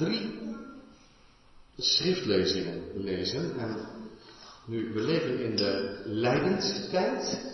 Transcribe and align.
drie 0.00 0.38
schriftlezingen 1.76 2.82
lezen. 2.94 3.58
En 3.58 3.76
nu, 4.64 4.92
we 4.92 5.00
leven 5.00 5.38
in 5.38 5.56
de 5.56 6.02
lijdenstijd. 6.04 7.48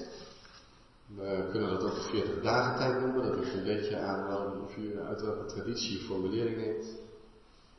We 1.17 1.49
kunnen 1.51 1.71
dat 1.71 1.83
ook 1.83 1.95
de 1.95 2.01
40 2.01 2.43
dagen 2.43 2.79
tijd 2.79 3.01
noemen. 3.01 3.23
Dat 3.23 3.45
is 3.45 3.53
een 3.53 3.65
beetje 3.65 3.99
aan 3.99 4.27
wel, 4.27 4.69
uit 5.07 5.23
welke 5.23 5.45
traditie 5.45 5.99
formulering 5.99 6.57
neemt. 6.57 6.87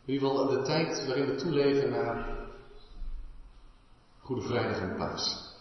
In 0.06 0.14
ieder 0.14 0.28
geval 0.28 0.48
de 0.48 0.62
tijd 0.62 1.06
waarin 1.08 1.26
we 1.26 1.36
toeleven 1.36 1.90
naar 1.90 2.46
Goede 4.20 4.42
Vrijdag 4.42 4.80
en 4.80 4.96
Paas. 4.98 5.56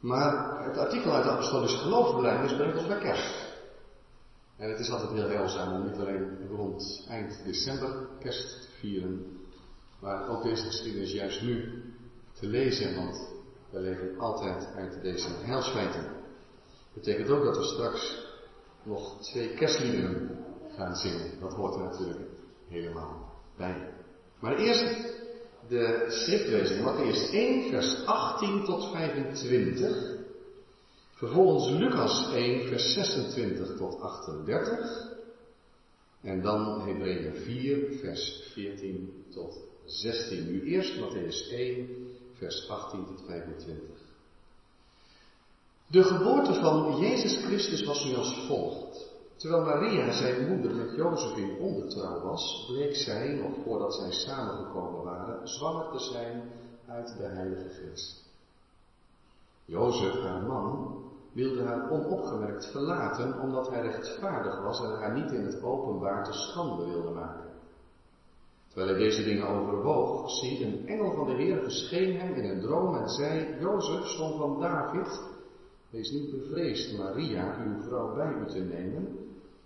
Maar 0.00 0.64
het 0.64 0.76
artikel 0.78 1.12
uit 1.12 1.24
de 1.24 1.30
Apostolische 1.30 1.76
Geloofsbelijdenis 1.76 2.56
brengt 2.56 2.78
ons 2.78 2.86
bij 2.86 2.98
kerst. 2.98 3.43
En 4.56 4.70
het 4.70 4.78
is 4.78 4.90
altijd 4.90 5.12
heel 5.12 5.28
heilzaam 5.28 5.72
om 5.72 5.86
niet 5.86 5.98
alleen 5.98 6.48
rond 6.48 7.04
eind 7.08 7.40
december 7.44 8.08
kerst 8.18 8.62
te 8.62 8.68
vieren, 8.78 9.26
maar 10.00 10.28
ook 10.28 10.42
deze 10.42 10.64
geschiedenis 10.64 11.12
juist 11.12 11.42
nu 11.42 11.82
te 12.32 12.46
lezen, 12.46 12.94
want 12.94 13.28
we 13.70 13.80
leven 13.80 14.18
altijd 14.18 14.66
uit 14.74 15.02
deze 15.02 15.28
heilsfeiten. 15.28 16.04
Betekent 16.94 17.30
ook 17.30 17.44
dat 17.44 17.56
we 17.56 17.64
straks 17.64 18.26
nog 18.82 19.20
twee 19.20 19.54
kerstliederen 19.54 20.38
gaan 20.76 20.96
zingen. 20.96 21.40
Dat 21.40 21.52
hoort 21.52 21.74
er 21.74 21.82
natuurlijk 21.82 22.20
helemaal 22.68 23.32
bij. 23.56 23.92
Maar 24.40 24.56
eerst 24.56 25.14
de 25.68 26.04
schriftlezing. 26.08 26.80
Matthäus 26.80 27.32
1, 27.32 27.70
vers 27.70 28.06
18 28.06 28.64
tot 28.64 28.90
25. 28.90 30.13
Vervolgens 31.14 31.70
Lucas 31.70 32.32
1, 32.32 32.68
vers 32.68 32.92
26 32.92 33.76
tot 33.76 34.00
38. 34.00 35.12
En 36.20 36.42
dan 36.42 36.80
Hebreeën 36.80 37.34
4, 37.34 37.98
vers 38.00 38.50
14 38.52 39.24
tot 39.30 39.58
16. 39.84 40.50
Nu 40.50 40.62
eerst 40.62 40.98
Matthäus 40.98 41.50
1, 41.50 41.88
vers 42.32 42.68
18 42.68 43.06
tot 43.06 43.22
25. 43.26 43.82
De 45.86 46.02
geboorte 46.02 46.54
van 46.54 46.98
Jezus 47.00 47.44
Christus 47.44 47.84
was 47.84 48.04
nu 48.04 48.14
als 48.14 48.46
volgt. 48.46 49.12
Terwijl 49.36 49.64
Maria, 49.64 50.12
zijn 50.12 50.48
moeder, 50.48 50.74
met 50.74 50.96
Jozef 50.96 51.36
in 51.36 51.58
ondertrouw 51.58 52.20
was, 52.20 52.64
bleek 52.68 52.96
zij, 52.96 53.28
nog 53.28 53.52
voordat 53.64 53.94
zij 53.94 54.12
samengekomen 54.12 55.02
waren, 55.02 55.48
zwanger 55.48 55.90
te 55.92 55.98
zijn 55.98 56.42
uit 56.86 57.16
de 57.18 57.24
Heilige 57.24 57.68
Geest. 57.68 58.23
Jozef, 59.64 60.20
haar 60.20 60.46
man, 60.46 61.02
wilde 61.32 61.62
haar 61.62 61.90
onopgemerkt 61.90 62.70
verlaten, 62.70 63.40
omdat 63.40 63.68
hij 63.68 63.80
rechtvaardig 63.80 64.62
was 64.62 64.80
en 64.80 64.90
haar 64.90 65.12
niet 65.20 65.32
in 65.32 65.44
het 65.44 65.62
openbaar 65.62 66.24
te 66.24 66.32
schande 66.32 66.84
wilde 66.84 67.10
maken. 67.10 67.52
Terwijl 68.68 68.96
hij 68.96 69.04
deze 69.04 69.22
dingen 69.22 69.46
overwoog, 69.46 70.30
zie 70.30 70.64
een 70.64 70.86
engel 70.86 71.14
van 71.14 71.26
de 71.26 71.34
Heer 71.34 71.62
verscheen 71.62 72.16
hem 72.16 72.34
in 72.34 72.44
een 72.44 72.60
droom 72.60 72.94
en 72.94 73.08
zei, 73.08 73.58
Jozef, 73.58 74.06
zoon 74.06 74.36
van 74.36 74.58
David, 74.58 75.22
wees 75.90 76.10
niet 76.10 76.30
bevreesd 76.30 76.96
Maria, 76.96 77.56
uw 77.58 77.82
vrouw, 77.82 78.14
bij 78.14 78.32
u 78.32 78.46
te 78.46 78.60
nemen, 78.60 79.18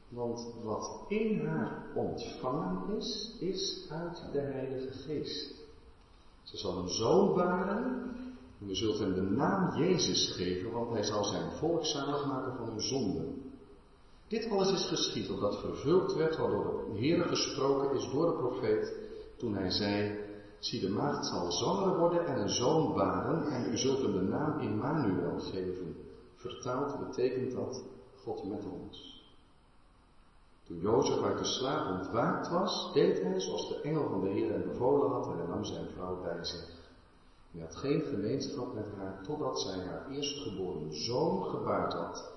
want 0.08 0.52
wat 0.62 1.04
in 1.06 1.38
haar 1.46 1.90
ontvangen 1.92 2.96
is, 2.96 3.36
is 3.38 3.86
uit 3.88 4.32
de 4.32 4.40
Heilige 4.40 4.92
Geest. 4.92 5.66
Ze 6.42 6.56
zal 6.56 6.76
een 6.76 6.88
zoon 6.88 7.34
baren 7.34 7.76
en 7.76 8.27
u 8.66 8.74
zult 8.74 8.98
hem 8.98 9.14
de 9.14 9.22
naam 9.22 9.76
Jezus 9.76 10.32
geven, 10.36 10.72
want 10.72 10.90
hij 10.90 11.02
zal 11.02 11.24
zijn 11.24 11.50
volk 11.52 11.84
zalig 11.84 12.26
maken 12.26 12.56
van 12.56 12.68
hun 12.68 12.80
zonden. 12.80 13.42
Dit 14.28 14.50
alles 14.50 14.72
is 14.72 14.86
geschied 14.86 15.30
opdat 15.30 15.58
vervuld 15.60 16.14
werd 16.14 16.36
wat 16.36 16.50
door 16.50 16.84
de 16.92 16.98
Heer 16.98 17.24
gesproken 17.24 17.96
is 17.96 18.10
door 18.10 18.26
de 18.26 18.36
profeet 18.36 18.94
toen 19.36 19.54
hij 19.54 19.70
zei, 19.70 20.18
zie 20.58 20.80
de 20.80 20.88
maagd 20.88 21.26
zal 21.26 21.52
zwanger 21.52 21.98
worden 21.98 22.26
en 22.26 22.40
een 22.40 22.48
zoon 22.48 22.94
baren 22.94 23.46
en 23.46 23.72
u 23.72 23.76
zult 23.76 24.02
hem 24.02 24.12
de 24.12 24.22
naam 24.22 24.60
Immanuel 24.60 25.38
geven. 25.38 25.96
Vertaald 26.34 27.06
betekent 27.06 27.52
dat 27.52 27.84
God 28.22 28.44
met 28.44 28.64
ons. 28.64 29.26
Toen 30.66 30.80
Jozef 30.80 31.22
uit 31.22 31.38
de 31.38 31.44
slaap 31.44 31.98
ontwaakt 31.98 32.48
was, 32.48 32.90
deed 32.92 33.22
hij 33.22 33.40
zoals 33.40 33.68
de 33.68 33.80
engel 33.80 34.08
van 34.08 34.20
de 34.20 34.28
Heer 34.28 34.52
hem 34.52 34.64
bevolen 34.64 35.10
had 35.10 35.26
en 35.26 35.38
hij 35.38 35.46
nam 35.46 35.64
zijn 35.64 35.88
vrouw 35.88 36.20
bij 36.20 36.44
zich. 36.44 36.77
Hij 37.58 37.66
had 37.66 37.76
geen 37.76 38.02
gemeenschap 38.02 38.74
met 38.74 38.86
haar 38.96 39.22
totdat 39.22 39.60
zij 39.60 39.84
haar 39.84 40.10
eerstgeboren 40.10 40.94
zoon 40.94 41.44
gebaard 41.44 41.92
had 41.92 42.32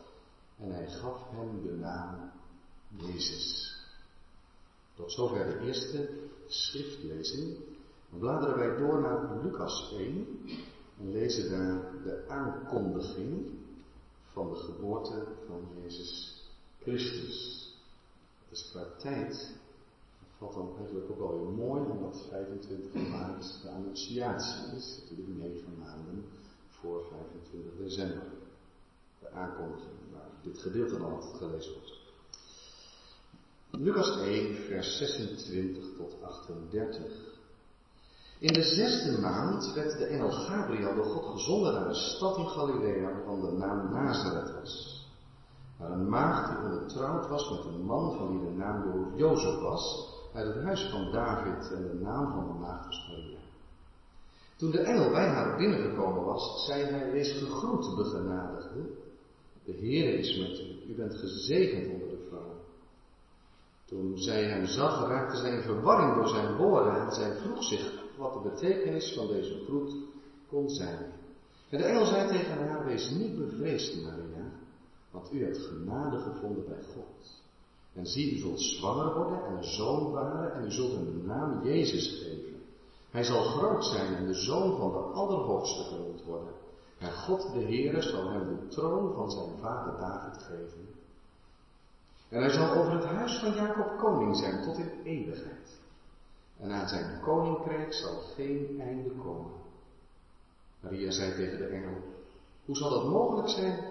en 0.57 0.71
hij 0.71 0.87
gaf 0.87 1.29
hem 1.29 1.61
de 1.61 1.71
naam 1.71 2.31
Jezus. 2.87 3.75
Tot 4.95 5.11
zover 5.11 5.45
de 5.45 5.65
eerste 5.65 6.09
schriftlezing. 6.47 7.57
Dan 8.09 8.19
bladeren 8.19 8.57
wij 8.57 8.77
door 8.77 9.01
naar 9.01 9.43
Lucas 9.43 9.93
1 9.97 10.27
en 10.99 11.11
lezen 11.11 11.49
daar 11.49 12.03
de 12.03 12.27
aankondiging 12.27 13.59
van 14.31 14.49
de 14.49 14.55
geboorte 14.55 15.27
van 15.47 15.67
Jezus 15.81 16.43
Christus. 16.79 17.69
Dus 18.49 18.69
qua 18.71 18.85
tijd 18.97 19.55
valt 20.41 20.53
dan 20.53 20.77
eigenlijk 20.77 21.11
ook 21.11 21.17
wel 21.17 21.37
heel 21.37 21.51
mooi, 21.65 21.81
omdat 21.81 22.25
25 22.29 22.93
maart 23.09 23.59
de 23.61 23.69
annunciatie 23.69 24.75
is, 24.75 24.99
natuurlijk 25.01 25.37
negen 25.37 25.77
maanden 25.79 26.25
voor 26.69 27.05
25 27.09 27.71
december. 27.77 28.23
De 29.19 29.29
aankondiging, 29.29 29.97
waar 30.13 30.29
dit 30.41 30.59
gedeelte 30.59 30.97
dan 30.97 31.11
altijd 31.11 31.37
gelezen 31.37 31.73
wordt. 31.73 31.99
Lucas 33.69 34.17
1, 34.17 34.55
vers 34.55 34.97
26 34.97 35.85
tot 35.97 36.21
38. 36.21 37.29
In 38.39 38.53
de 38.53 38.63
zesde 38.63 39.21
maand 39.21 39.73
werd 39.73 39.97
de 39.97 40.05
engel 40.05 40.31
Gabriel 40.31 40.95
door 40.95 41.05
God 41.05 41.25
gezonden 41.25 41.73
naar 41.73 41.87
een 41.87 41.95
stad 41.95 42.37
in 42.37 42.47
Galilea, 42.47 43.23
van 43.25 43.41
de 43.41 43.51
naam 43.51 43.93
Nazareth 43.93 44.53
was 44.53 45.01
maar 45.81 45.91
een 45.91 46.09
maagd 46.09 46.49
die 46.49 46.65
ondertrouwd 46.65 47.27
was 47.27 47.49
met 47.49 47.65
een 47.65 47.85
man 47.85 48.17
van 48.17 48.29
wie 48.29 48.49
de 48.49 48.55
naam 48.55 48.91
door 48.91 49.07
Jozef 49.15 49.59
was, 49.59 50.09
uit 50.33 50.55
het 50.55 50.63
huis 50.63 50.89
van 50.91 51.11
David 51.11 51.71
en 51.71 51.81
de 51.81 51.93
naam 51.93 52.33
van 52.33 52.47
de 52.47 52.59
maagd 52.59 52.85
was. 52.85 53.09
Toen 54.61 54.71
de 54.71 54.79
engel 54.79 55.11
bij 55.11 55.27
haar 55.27 55.57
binnengekomen 55.57 56.23
was, 56.23 56.65
zei 56.65 56.83
hij, 56.83 57.11
wees 57.11 57.31
gegroet, 57.37 57.95
begenadigde. 57.95 58.89
De 59.65 59.71
Heer 59.71 60.13
is 60.19 60.37
met 60.37 60.59
u, 60.59 60.91
u 60.91 60.95
bent 60.95 61.15
gezegend 61.15 61.93
onder 61.93 62.09
de 62.09 62.25
vrouwen. 62.27 62.57
Toen 63.85 64.17
zij 64.17 64.43
hem 64.43 64.65
zag, 64.65 65.07
raakte 65.07 65.37
zij 65.37 65.51
in 65.51 65.61
verwarring 65.61 66.15
door 66.15 66.27
zijn 66.27 66.55
woorden 66.55 67.01
en 67.01 67.11
zij 67.11 67.35
vroeg 67.35 67.63
zich 67.63 68.03
wat 68.17 68.33
de 68.33 68.49
betekenis 68.49 69.13
van 69.13 69.27
deze 69.27 69.63
groet 69.65 69.95
kon 70.47 70.69
zijn. 70.69 71.11
En 71.69 71.77
de 71.77 71.83
engel 71.83 72.05
zei 72.05 72.27
tegen 72.27 72.67
haar, 72.67 72.85
wees 72.85 73.09
niet 73.09 73.37
bevreesd, 73.37 74.01
Maria, 74.01 74.51
want 75.11 75.33
u 75.33 75.43
hebt 75.43 75.57
genade 75.57 76.17
gevonden 76.17 76.65
bij 76.65 76.83
God. 76.93 77.40
En 77.93 78.05
zie, 78.05 78.33
u 78.33 78.37
zult 78.37 78.61
zwanger 78.61 79.13
worden 79.15 79.45
en 79.45 79.55
een 79.57 79.63
zoon 79.63 80.11
baren 80.11 80.53
en 80.53 80.65
u 80.65 80.71
zult 80.71 80.91
hem 80.91 81.05
de 81.05 81.27
naam 81.27 81.63
Jezus 81.63 82.23
geven. 82.23 82.61
Hij 83.09 83.23
zal 83.23 83.43
groot 83.43 83.85
zijn 83.85 84.15
en 84.15 84.25
de 84.25 84.33
zoon 84.33 84.77
van 84.77 84.91
de 84.91 84.97
Allerhoogste 84.97 85.83
genoemd 85.83 86.23
worden. 86.23 86.53
En 86.97 87.11
God 87.11 87.53
de 87.53 87.59
Heere 87.59 88.01
zal 88.01 88.29
hem 88.29 88.47
de 88.47 88.67
troon 88.67 89.13
van 89.13 89.31
zijn 89.31 89.57
vader 89.59 89.97
David 89.97 90.43
geven. 90.43 90.89
En 92.29 92.39
hij 92.39 92.49
zal 92.49 92.71
over 92.71 92.93
het 92.93 93.03
huis 93.03 93.39
van 93.39 93.53
Jacob 93.53 93.97
koning 93.97 94.37
zijn 94.37 94.63
tot 94.63 94.77
in 94.77 95.01
eeuwigheid. 95.03 95.79
En 96.57 96.71
aan 96.71 96.87
zijn 96.87 97.19
koninkrijk 97.19 97.93
zal 97.93 98.19
geen 98.35 98.75
einde 98.79 99.15
komen. 99.15 99.51
Maria 100.79 101.11
zei 101.11 101.35
tegen 101.35 101.57
de 101.57 101.65
engel, 101.65 102.01
hoe 102.65 102.75
zal 102.75 102.89
dat 102.89 103.09
mogelijk 103.09 103.49
zijn 103.49 103.85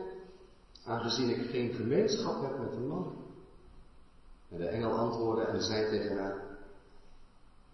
aangezien 0.85 1.29
ik 1.29 1.51
geen 1.51 1.73
gemeenschap 1.73 2.41
heb 2.41 2.59
met 2.59 2.77
een 2.77 2.87
man. 2.87 3.20
En 4.51 4.59
de 4.59 4.67
engel 4.67 4.93
antwoordde 4.93 5.45
en 5.45 5.63
zei 5.63 5.91
tegen 5.91 6.19
haar, 6.19 6.59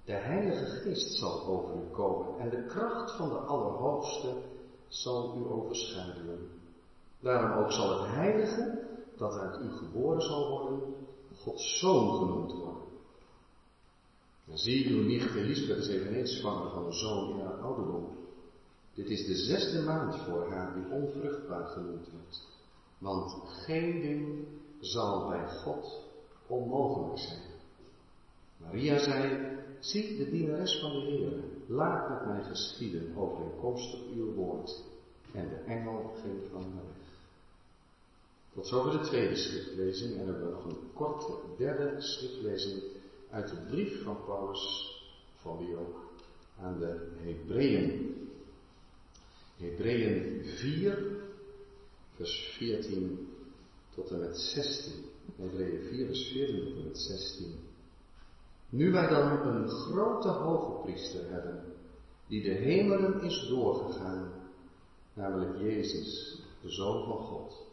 de 0.05 0.12
Heilige 0.12 0.64
Geest 0.64 1.19
zal 1.19 1.44
over 1.44 1.75
u 1.75 1.90
komen 1.90 2.38
en 2.38 2.50
de 2.50 2.67
kracht 2.67 3.17
van 3.17 3.28
de 3.28 3.38
Allerhoogste 3.38 4.43
zal 4.88 5.37
u 5.37 5.50
overschaduwen. 5.50 6.49
Daarom 7.20 7.64
ook 7.64 7.73
zal 7.73 8.00
het 8.00 8.14
Heilige, 8.14 8.88
dat 9.17 9.32
uit 9.32 9.61
u 9.61 9.70
geboren 9.70 10.23
zal 10.23 10.49
worden, 10.49 10.94
Gods 11.43 11.78
Zoon 11.78 12.19
genoemd 12.19 12.52
worden. 12.52 12.82
En 14.49 14.58
zie, 14.58 14.88
uw 14.88 15.02
nicht 15.02 15.34
Elisabeth 15.34 15.78
is 15.78 15.88
eveneens 15.88 16.37
zwanger 16.37 16.70
van 16.70 16.87
een 16.87 16.93
zoon 16.93 17.31
in 17.31 17.44
haar 17.44 17.61
ouderdom. 17.61 18.08
Dit 18.94 19.08
is 19.08 19.26
de 19.26 19.34
zesde 19.34 19.82
maand 19.82 20.17
voor 20.17 20.49
haar 20.49 20.75
die 20.75 20.90
onvruchtbaar 20.90 21.67
genoemd 21.67 22.11
wordt. 22.11 22.49
Want 22.99 23.37
geen 23.46 24.00
ding 24.00 24.46
zal 24.81 25.28
bij 25.28 25.49
God 25.49 26.06
onmogelijk 26.46 27.19
zijn. 27.19 27.40
Maria 28.56 28.98
zei, 28.98 29.48
zie 29.78 30.16
de 30.16 30.31
dienares 30.31 30.81
van 30.81 30.90
de 30.93 31.00
Heer, 31.00 31.32
laat 31.66 32.08
met 32.08 32.26
mij 32.26 32.43
geschieden 32.43 33.16
overeenkomstig 33.16 34.00
uw 34.14 34.34
woord. 34.34 34.82
En 35.32 35.48
de 35.48 35.56
engel 35.56 36.14
ging 36.22 36.40
van 36.52 36.62
weg. 36.75 37.04
Tot 38.54 38.66
zover 38.66 38.98
de 38.98 39.06
tweede 39.06 39.37
schriftlezing 39.37 40.19
en 40.19 40.26
hebben 40.26 40.44
we 40.44 40.50
nog 40.50 40.64
een 40.64 40.93
korte 40.94 41.32
derde 41.58 42.00
schriftlezing 42.00 42.82
uit 43.31 43.49
de 43.49 43.56
brief 43.69 44.02
van 44.02 44.25
Paulus, 44.25 44.94
van 45.34 45.58
wie 45.58 45.76
ook 45.76 46.06
aan 46.60 46.78
de 46.78 47.08
Hebreeën. 47.16 48.14
Hebreeën 49.56 50.44
4, 50.44 51.16
vers 52.14 52.54
14 52.56 53.28
tot 53.94 54.10
en 54.10 54.20
met 54.20 54.38
16. 54.38 55.04
Hebreeën 55.37 55.82
4, 55.82 56.06
vers 56.06 56.28
14 56.32 56.64
tot 56.64 56.76
en 56.76 56.84
met 56.84 56.99
16. 56.99 57.55
Nu 58.69 58.93
wij 58.93 59.08
dan 59.08 59.46
een 59.46 59.69
grote 59.69 60.28
hoge 60.28 60.82
priester 60.82 61.31
hebben, 61.31 61.64
die 62.28 62.43
de 62.43 62.50
hemelen 62.50 63.20
is 63.20 63.46
doorgegaan, 63.49 64.32
namelijk 65.14 65.58
Jezus, 65.58 66.40
de 66.62 66.70
Zoon 66.70 67.05
van 67.05 67.19
God. 67.19 67.67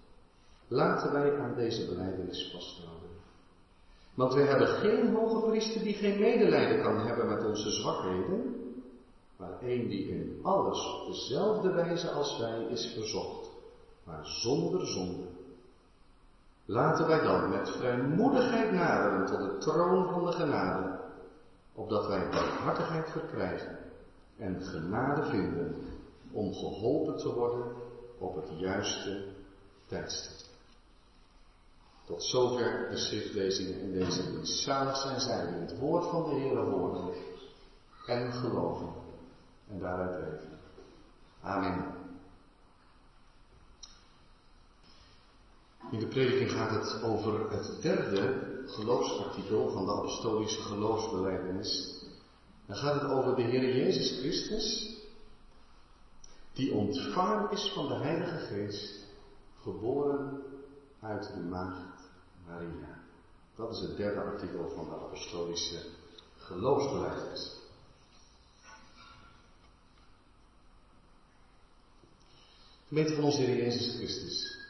Laten 0.68 1.12
wij 1.12 1.40
aan 1.40 1.56
deze 1.56 1.86
beleidenis 1.86 2.52
vasthouden. 2.52 3.10
Want 4.14 4.34
wij 4.34 4.46
hebben 4.46 4.68
geen 4.68 5.16
hoge 5.16 5.50
priester 5.50 5.84
die 5.84 5.94
geen 5.94 6.20
medelijden 6.20 6.84
kan 6.84 7.00
hebben 7.00 7.28
met 7.28 7.46
onze 7.46 7.72
zwakheden, 7.72 8.56
maar 9.38 9.62
één 9.62 9.88
die 9.88 10.08
in 10.08 10.40
alles 10.42 10.94
op 10.94 11.08
dezelfde 11.08 11.72
wijze 11.72 12.12
als 12.12 12.40
wij 12.40 12.66
is 12.70 12.94
verzocht, 12.94 13.50
maar 14.04 14.26
zonder 14.26 14.88
zonde. 14.88 15.28
Laten 16.66 17.08
wij 17.08 17.22
dan 17.22 17.50
met 17.50 17.70
vrijmoedigheid 17.70 18.72
naderen 18.72 19.26
tot 19.26 19.40
de 19.40 19.58
troon 19.58 20.10
van 20.10 20.26
de 20.26 20.32
genade, 20.32 21.00
opdat 21.74 22.08
wij 22.08 22.30
barmhartigheid 22.30 23.10
verkrijgen 23.10 23.78
en 24.38 24.62
genade 24.62 25.26
vinden 25.26 25.76
om 26.32 26.54
geholpen 26.54 27.18
te 27.18 27.34
worden 27.34 27.72
op 28.18 28.36
het 28.36 28.60
juiste 28.60 29.26
tijdstip. 29.88 30.52
Tot 32.06 32.24
zover 32.24 32.88
de 32.90 32.98
schriftlezingen 32.98 33.80
in 33.80 33.92
deze 33.92 34.32
dienst. 34.32 34.64
Zalig 34.64 34.98
zijn 34.98 35.20
zij 35.20 35.48
die 35.48 35.60
het 35.60 35.80
woord 35.80 36.06
van 36.06 36.24
de 36.24 36.36
Heer 36.36 36.58
horen 36.58 37.14
en 38.08 38.34
geloven 38.34 38.90
en 39.70 39.80
daaruit 39.80 40.20
leven. 40.20 40.60
Amen. 41.42 42.03
In 45.94 46.00
de 46.00 46.08
prediking 46.08 46.52
gaat 46.52 46.70
het 46.70 47.04
over 47.04 47.52
het 47.52 47.82
derde 47.82 48.52
geloofsartikel 48.66 49.72
van 49.72 49.86
de 49.86 49.92
apostolische 49.92 50.62
geloofsbeleidenis. 50.62 52.02
Dan 52.66 52.76
gaat 52.76 53.02
het 53.02 53.12
over 53.12 53.36
de 53.36 53.42
Heer 53.42 53.76
Jezus 53.76 54.20
Christus, 54.20 54.96
die 56.54 56.74
ontvangen 56.74 57.52
is 57.52 57.72
van 57.74 57.88
de 57.88 57.94
Heilige 57.94 58.38
Geest, 58.38 59.04
geboren 59.62 60.44
uit 61.00 61.34
de 61.34 61.40
maagd 61.40 62.10
Maria. 62.48 63.04
Dat 63.56 63.72
is 63.72 63.80
het 63.80 63.98
derde 63.98 64.22
artikel 64.22 64.72
van 64.76 64.86
de 64.86 64.96
apostolische 64.96 65.80
geloofsbeleidenis. 66.38 67.60
Gemeente 72.88 73.16
van 73.16 73.24
onze 73.24 73.42
Heer 73.42 73.58
Jezus 73.58 73.96
Christus. 73.96 74.63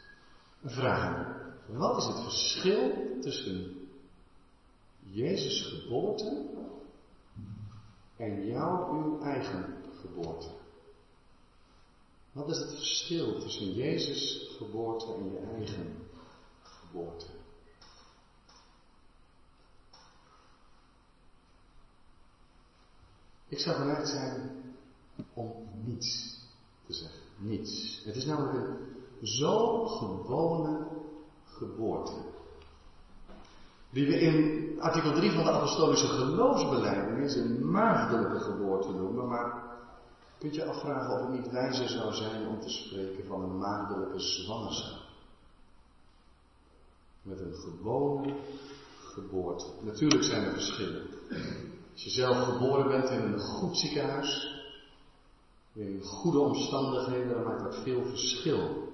Vraag. 0.63 1.41
Wat 1.67 1.97
is 1.97 2.05
het 2.05 2.21
verschil 2.21 2.91
tussen 3.21 3.87
Jezus' 4.99 5.61
geboorte 5.61 6.49
en 8.17 8.45
jouw, 8.45 8.91
uw 8.91 9.21
eigen 9.21 9.83
geboorte? 10.01 10.49
Wat 12.31 12.49
is 12.49 12.57
het 12.57 12.69
verschil 12.69 13.39
tussen 13.39 13.73
Jezus' 13.73 14.55
geboorte 14.57 15.13
en 15.13 15.31
je 15.31 15.37
eigen 15.37 15.95
geboorte? 16.61 17.25
Ik 23.47 23.59
zou 23.59 23.75
geneigd 23.75 24.09
zijn 24.09 24.63
om 25.33 25.69
niets 25.85 26.39
te 26.85 26.93
zeggen. 26.93 27.21
Niets. 27.37 28.01
Het 28.05 28.15
is 28.15 28.25
namelijk 28.25 28.53
een 28.53 28.92
zo 29.23 29.85
gewone 29.85 30.87
geboorte. 31.43 32.13
Die 33.89 34.07
we 34.07 34.19
in 34.19 34.63
artikel 34.79 35.13
3 35.13 35.31
van 35.31 35.43
de 35.43 35.51
apostolische 35.51 36.07
geloofsbelijdenis 36.07 37.35
een 37.35 37.71
maagdelijke 37.71 38.39
geboorte 38.39 38.91
noemen, 38.91 39.27
maar 39.27 39.63
kunt 40.39 40.55
je 40.55 40.65
afvragen 40.65 41.13
of 41.13 41.19
het 41.19 41.29
niet 41.29 41.51
wijzer 41.51 41.87
zou 41.87 42.13
zijn 42.13 42.47
om 42.47 42.59
te 42.59 42.69
spreken 42.69 43.25
van 43.27 43.41
een 43.41 43.57
maagdelijke 43.57 44.19
zwangerschap. 44.19 44.99
Met 47.21 47.39
een 47.39 47.53
gewone 47.53 48.33
geboorte. 49.13 49.65
Natuurlijk 49.81 50.23
zijn 50.23 50.43
er 50.43 50.51
verschillen. 50.51 51.07
Als 51.93 52.03
je 52.03 52.09
zelf 52.09 52.37
geboren 52.37 52.87
bent 52.87 53.09
in 53.09 53.21
een 53.21 53.39
goed 53.39 53.77
ziekenhuis, 53.77 54.61
in 55.73 56.01
goede 56.03 56.39
omstandigheden, 56.39 57.33
dan 57.33 57.43
maakt 57.43 57.63
dat 57.63 57.83
veel 57.83 58.05
verschil. 58.05 58.91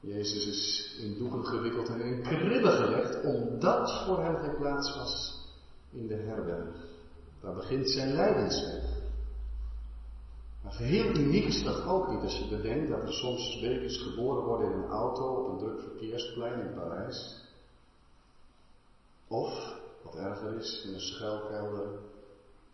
Jezus 0.00 0.46
is 0.46 0.94
in 0.98 1.18
doeken 1.18 1.44
gewikkeld 1.44 1.88
en 1.88 2.00
in 2.00 2.22
kribben 2.22 2.72
gelegd, 2.72 3.24
omdat 3.24 4.04
voor 4.04 4.22
hem 4.22 4.36
geen 4.36 4.56
plaats 4.56 4.96
was 4.96 5.44
in 5.90 6.06
de 6.06 6.14
herberg. 6.14 6.88
Daar 7.40 7.54
begint 7.54 7.90
zijn 7.90 8.12
lijdensweg. 8.12 8.98
Maar 10.62 10.72
geheel 10.72 11.16
uniek 11.16 11.44
is 11.44 11.62
dat 11.62 11.84
ook 11.84 12.08
niet 12.08 12.22
als 12.22 12.38
je 12.38 12.56
bedenkt 12.56 12.88
dat 12.88 13.02
er 13.02 13.12
soms 13.12 13.60
baby's 13.60 14.02
geboren 14.02 14.44
worden 14.44 14.72
in 14.72 14.78
een 14.78 14.90
auto 14.90 15.34
op 15.34 15.52
een 15.52 15.58
druk 15.58 15.80
verkeersplein 15.80 16.60
in 16.60 16.74
Parijs. 16.74 17.48
Of, 19.28 19.76
wat 20.02 20.16
erger 20.16 20.56
is, 20.56 20.84
in 20.84 20.94
een 20.94 21.00
schuilkelder 21.00 21.98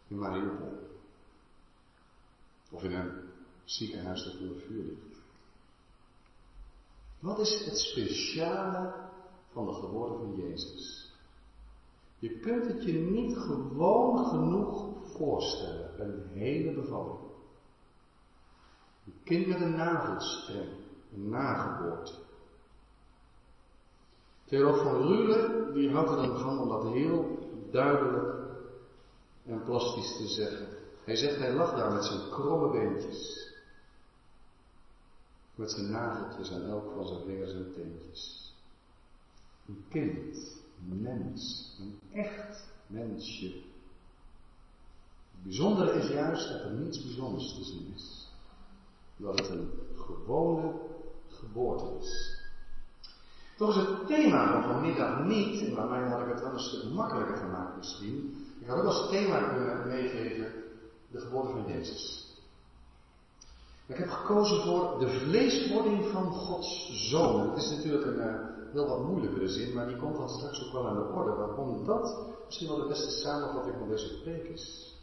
in 0.08 0.18
Mariupol. 0.18 0.78
Of 2.70 2.82
in 2.82 2.92
een 2.92 3.10
ziekenhuis 3.64 4.24
dat 4.24 4.38
onder 4.40 4.60
vuur 4.60 4.84
ligt. 4.84 5.05
Wat 7.26 7.38
is 7.38 7.64
het 7.64 7.78
speciale 7.78 8.92
van 9.52 9.66
de 9.66 9.72
geboorte 9.72 10.16
van 10.16 10.34
Jezus? 10.34 11.14
Je 12.18 12.38
kunt 12.38 12.66
het 12.66 12.84
je 12.84 12.92
niet 12.92 13.36
gewoon 13.36 14.26
genoeg 14.26 14.86
voorstellen. 15.16 16.00
Een 16.00 16.28
hele 16.28 16.74
bevalling. 16.74 17.18
Een 19.06 19.20
kind 19.24 19.46
met 19.46 19.60
een 19.60 19.76
navelstreng. 19.76 20.68
Een 21.14 21.28
nageboorte. 21.28 22.12
Theoloog 24.44 24.82
van 24.82 24.96
Rule, 24.96 25.70
die 25.72 25.90
houdt 25.90 26.10
er 26.10 26.16
dan 26.16 26.38
van 26.38 26.58
om 26.58 26.68
dat 26.68 26.92
heel 26.92 27.38
duidelijk 27.70 28.34
en 29.44 29.62
plastisch 29.64 30.16
te 30.16 30.26
zeggen. 30.26 30.68
Hij 31.04 31.16
zegt, 31.16 31.36
hij 31.36 31.52
lag 31.52 31.76
daar 31.76 31.92
met 31.92 32.04
zijn 32.04 32.30
kromme 32.30 32.70
beentjes. 32.70 33.45
Met 35.56 35.70
zijn 35.70 35.90
nageltjes 35.90 36.52
aan 36.52 36.62
elk 36.62 36.92
van 36.94 37.06
zijn 37.06 37.24
vingers 37.24 37.52
en 37.52 37.72
teentjes. 37.74 38.54
Een 39.68 39.84
kind, 39.88 40.36
een 40.90 41.02
mens, 41.02 41.72
een 41.80 41.98
echt 42.12 42.68
mensje. 42.86 43.46
Het 45.30 45.42
bijzondere 45.42 45.92
is 45.92 46.08
juist 46.08 46.48
dat 46.48 46.60
er 46.60 46.72
niets 46.72 47.02
bijzonders 47.02 47.54
te 47.54 47.64
zien 47.64 47.92
is. 47.94 48.28
Dat 49.16 49.38
het 49.38 49.48
een 49.48 49.70
gewone 49.94 50.72
geboorte 51.28 51.98
is. 52.00 52.40
Toch 53.56 53.68
is 53.68 53.76
het 53.76 54.06
thema 54.06 54.52
van 54.52 54.72
vanmiddag 54.72 55.24
niet, 55.24 55.62
en 55.62 55.88
mij 55.88 56.08
had 56.08 56.20
ik 56.20 56.28
het 56.28 56.40
wel 56.40 56.52
een 56.52 56.58
stuk 56.58 56.92
makkelijker 56.92 57.36
gemaakt 57.36 57.76
misschien. 57.76 58.46
Ik 58.60 58.66
had 58.66 58.78
ook 58.78 58.84
als 58.84 59.10
thema 59.10 59.48
kunnen 59.48 59.88
meegeven 59.88 60.52
de 61.10 61.20
geboorte 61.20 61.50
van 61.50 61.66
Jezus. 61.66 62.25
Ik 63.86 63.96
heb 63.96 64.08
gekozen 64.08 64.62
voor 64.62 64.98
de 64.98 65.08
vleeswording 65.08 66.06
van 66.06 66.32
Gods 66.32 67.08
Zoon. 67.10 67.48
Het 67.48 67.62
is 67.62 67.70
natuurlijk 67.70 68.06
een 68.06 68.18
uh, 68.18 68.34
heel 68.72 68.86
wat 68.86 69.08
moeilijkere 69.08 69.48
zin, 69.48 69.74
maar 69.74 69.88
die 69.88 69.96
komt 69.96 70.16
dan 70.16 70.28
straks 70.28 70.66
ook 70.66 70.72
wel 70.72 70.88
aan 70.88 70.96
de 70.96 71.12
orde. 71.12 71.30
Waarom 71.30 71.84
dat 71.84 72.26
misschien 72.46 72.68
wel 72.68 72.76
de 72.76 72.88
beste 72.88 73.10
samenvatting 73.10 73.76
van 73.78 73.88
deze 73.88 74.20
preek 74.22 74.48
is. 74.48 74.94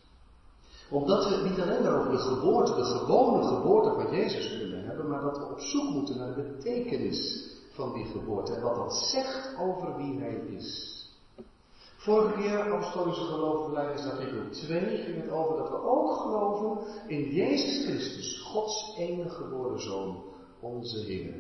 Omdat 0.90 1.26
we 1.26 1.36
het 1.36 1.44
niet 1.44 1.60
alleen 1.60 1.88
over 1.88 2.12
de 2.12 2.18
geboorte, 2.18 2.76
de 2.76 2.84
gewone 2.84 3.44
geboorte 3.44 3.94
van 3.94 4.16
Jezus 4.16 4.58
kunnen 4.58 4.86
hebben, 4.86 5.08
maar 5.08 5.22
dat 5.22 5.38
we 5.38 5.44
op 5.44 5.60
zoek 5.60 5.90
moeten 5.90 6.18
naar 6.18 6.36
de 6.36 6.42
betekenis 6.42 7.52
van 7.72 7.94
die 7.94 8.06
geboorte 8.06 8.54
en 8.54 8.62
wat 8.62 8.76
dat 8.76 8.96
zegt 8.96 9.58
over 9.58 9.96
wie 9.96 10.20
Hij 10.20 10.36
is. 10.36 11.03
Vorige 12.04 12.42
keer, 12.42 12.74
apostolische 12.74 13.24
geloofbeleid, 13.24 14.12
artikel 14.12 14.50
2, 14.52 15.04
ging 15.04 15.22
het 15.22 15.32
over 15.32 15.58
dat 15.58 15.70
we 15.70 15.84
ook 15.84 16.12
geloven 16.12 16.86
in 17.08 17.30
Jezus 17.30 17.86
Christus, 17.86 18.42
Gods 18.42 18.96
enige 18.98 19.30
geboren 19.30 19.82
Zoon, 19.82 20.24
onze 20.60 21.00
Heer. 21.00 21.34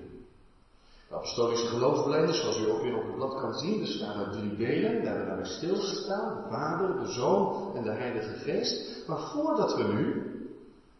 De 1.10 1.15
apostolische 1.15 1.67
geloofbeleid, 1.67 2.36
zoals 2.36 2.60
u 2.60 2.70
ook 2.70 2.82
weer 2.82 2.96
op 2.96 3.03
het 3.03 3.15
blad 3.15 3.39
kan 3.39 3.53
zien, 3.53 3.79
bestaan 3.79 4.25
uit 4.25 4.32
drie 4.32 4.55
delen. 4.55 5.03
Daar 5.03 5.15
hebben 5.15 5.38
we 5.38 5.46
stilgestaan, 5.46 6.36
de 6.36 6.50
Vader, 6.50 7.00
de 7.00 7.12
Zoon 7.12 7.75
en 7.75 7.84
de 7.84 7.91
Heilige 7.91 8.34
Geest. 8.34 9.08
Maar 9.08 9.20
voordat 9.20 9.75
we 9.75 9.84
nu 9.84 10.32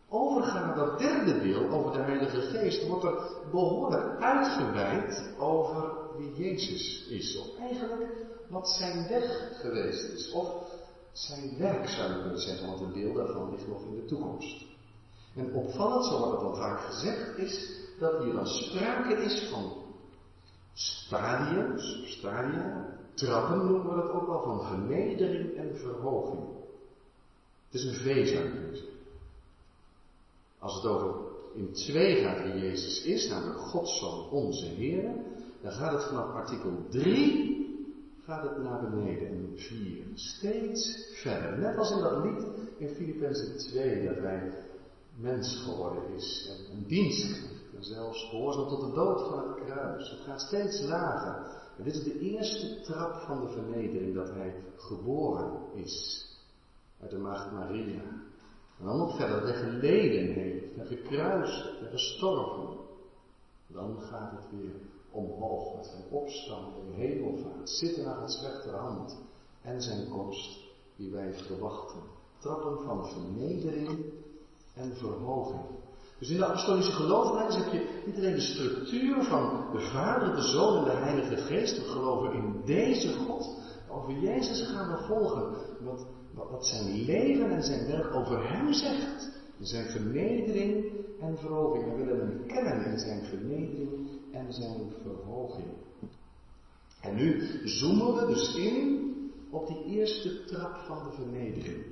overgaan 0.10 0.68
naar 0.68 0.76
dat 0.76 1.00
derde 1.00 1.42
deel, 1.42 1.70
over 1.70 1.92
de 1.92 2.04
Heilige 2.04 2.42
Geest, 2.42 2.88
wordt 2.88 3.04
er 3.04 3.30
behoorlijk 3.52 4.22
uitgeweid 4.22 5.34
over 5.38 5.92
wie 6.18 6.34
Jezus 6.34 7.08
is. 7.10 7.38
Of 7.38 7.60
eigenlijk 7.60 8.33
wat 8.54 8.70
zijn 8.70 9.08
weg 9.08 9.60
geweest 9.62 10.04
is. 10.04 10.32
Of 10.32 10.48
zijn 11.12 11.58
werk 11.58 11.90
zou 11.90 12.14
je 12.14 12.22
kunnen 12.22 12.40
zeggen, 12.40 12.68
want 12.68 12.82
een 12.82 12.94
deel 12.94 13.14
daarvan 13.14 13.52
ligt 13.52 13.68
nog 13.68 13.84
in 13.84 13.96
de 13.96 14.06
toekomst. 14.06 14.66
En 15.36 15.54
opvallend, 15.54 16.06
zo 16.06 16.18
wordt 16.18 16.32
het 16.32 16.42
al 16.42 16.56
vaak 16.56 16.80
gezegd, 16.80 17.38
is 17.38 17.80
dat 18.00 18.24
hier 18.24 18.34
dan 18.34 18.48
sprake 18.48 19.14
is 19.14 19.50
van 19.50 19.74
stadia, 20.74 21.78
stadia, 22.06 22.98
trappen 23.14 23.58
noemen 23.58 23.90
we 23.90 24.02
dat 24.02 24.12
ook 24.12 24.28
wel, 24.28 24.44
van 24.44 24.66
vernedering 24.68 25.56
en 25.56 25.78
verhoging. 25.78 26.42
Het 27.66 27.82
is 27.82 27.84
een 27.84 27.94
V 27.94 28.28
zou 28.28 28.44
je 28.44 28.92
Als 30.60 30.76
het 30.76 30.86
over 30.86 31.16
in 31.54 31.74
twee 31.74 32.24
gaat 32.24 32.44
wie 32.44 32.62
Jezus 32.62 33.04
is, 33.04 33.30
namelijk 33.30 33.60
Godzoon, 33.60 34.30
onze 34.30 34.66
Heer, 34.66 35.16
dan 35.62 35.72
gaat 35.72 35.92
het 35.92 36.04
vanaf 36.04 36.34
artikel 36.34 36.72
3 36.90 37.63
gaat 38.26 38.44
het 38.44 38.64
naar 38.64 38.90
beneden 38.90 39.28
en 39.28 39.52
4 39.56 40.06
steeds 40.14 41.10
verder. 41.22 41.60
Net 41.60 41.78
als 41.78 41.92
in 41.92 42.02
dat 42.02 42.24
lied 42.24 42.46
in 42.78 42.90
Filippenzen 42.90 43.58
2 43.58 44.06
dat 44.08 44.18
hij 44.18 44.54
mens 45.16 45.64
geworden 45.66 46.04
is 46.16 46.50
en 46.50 46.76
een 46.76 46.88
dienst 46.88 47.42
en 47.76 47.84
zelfs 47.84 48.30
gehoorzaam 48.30 48.68
tot 48.68 48.82
de 48.82 48.92
dood 48.92 49.22
van 49.22 49.48
het 49.48 49.66
kruis. 49.66 50.10
Het 50.10 50.20
gaat 50.20 50.42
steeds 50.42 50.82
lager. 50.82 51.62
En 51.78 51.84
dit 51.84 51.94
is 51.94 52.04
de 52.04 52.20
eerste 52.20 52.82
trap 52.82 53.14
van 53.14 53.42
de 53.42 53.48
vernedering 53.48 54.16
dat 54.16 54.30
hij 54.30 54.56
geboren 54.76 55.52
is 55.74 56.26
uit 57.02 57.12
de 57.12 57.18
maagd 57.18 57.52
Maria. 57.52 58.02
En 58.80 58.86
dan 58.86 58.98
nog 58.98 59.16
verder 59.16 59.42
dat 59.42 59.50
hij 59.50 59.70
geleden 59.70 60.34
heeft 60.34 60.78
en 60.78 60.86
gekruist 60.86 61.80
en 61.82 61.90
gestorven. 61.90 62.73
Dan 63.74 64.02
gaat 64.02 64.32
het 64.32 64.60
weer 64.60 64.76
omhoog 65.12 65.76
met 65.76 65.86
zijn 65.86 66.04
opstand 66.10 66.76
in 66.78 66.94
hemelvaart, 66.94 67.70
zitten 67.70 68.06
aan 68.16 68.22
het 68.22 68.40
rechterhand 68.42 69.18
en 69.62 69.82
zijn 69.82 70.10
komst 70.10 70.60
die 70.96 71.12
wij 71.12 71.34
verwachten. 71.34 72.00
Trappen 72.40 72.84
van 72.86 73.08
vernedering 73.08 74.06
en 74.74 74.96
verhoging. 74.96 75.66
Dus 76.20 76.30
in 76.30 76.38
de 76.38 76.46
apostolische 76.46 76.92
geloofreis 76.92 77.56
heb 77.56 77.72
je 77.72 78.02
niet 78.06 78.16
alleen 78.16 78.34
de 78.34 78.42
structuur 78.42 79.24
van 79.24 79.66
de 79.72 79.80
Vader, 79.80 80.36
de 80.36 80.42
Zoon 80.42 80.78
en 80.78 80.84
de 80.84 80.92
Heilige 80.92 81.38
Geest. 81.38 81.78
We 81.78 81.84
geloven 81.84 82.34
in 82.34 82.62
deze 82.66 83.14
God. 83.14 83.58
Over 83.90 84.20
Jezus 84.20 84.68
gaan 84.68 84.92
we 84.92 85.04
volgen 85.04 85.56
wat, 85.80 86.06
wat, 86.34 86.66
zijn 86.66 87.06
leven 87.06 87.52
en 87.52 87.64
zijn 87.64 87.88
werk 87.88 88.14
over 88.14 88.50
Hem 88.50 88.74
zegt. 88.74 89.32
Zijn 89.60 89.90
vernedering 89.90 90.86
en 91.24 91.38
verhoging. 91.38 91.84
We 91.86 92.04
willen 92.04 92.20
hem 92.20 92.46
kennen 92.48 92.86
in 92.86 93.00
zijn 93.00 93.26
vernedering 93.26 94.10
en 94.32 94.54
zijn 94.54 94.94
verhoging. 95.02 95.68
En 97.02 97.16
nu 97.16 97.42
zoomen 97.64 98.16
we 98.16 98.26
dus 98.26 98.56
in 98.56 99.12
op 99.50 99.68
die 99.68 99.86
eerste 99.86 100.44
trap 100.44 100.78
van 100.78 101.04
de 101.04 101.16
vernedering. 101.16 101.86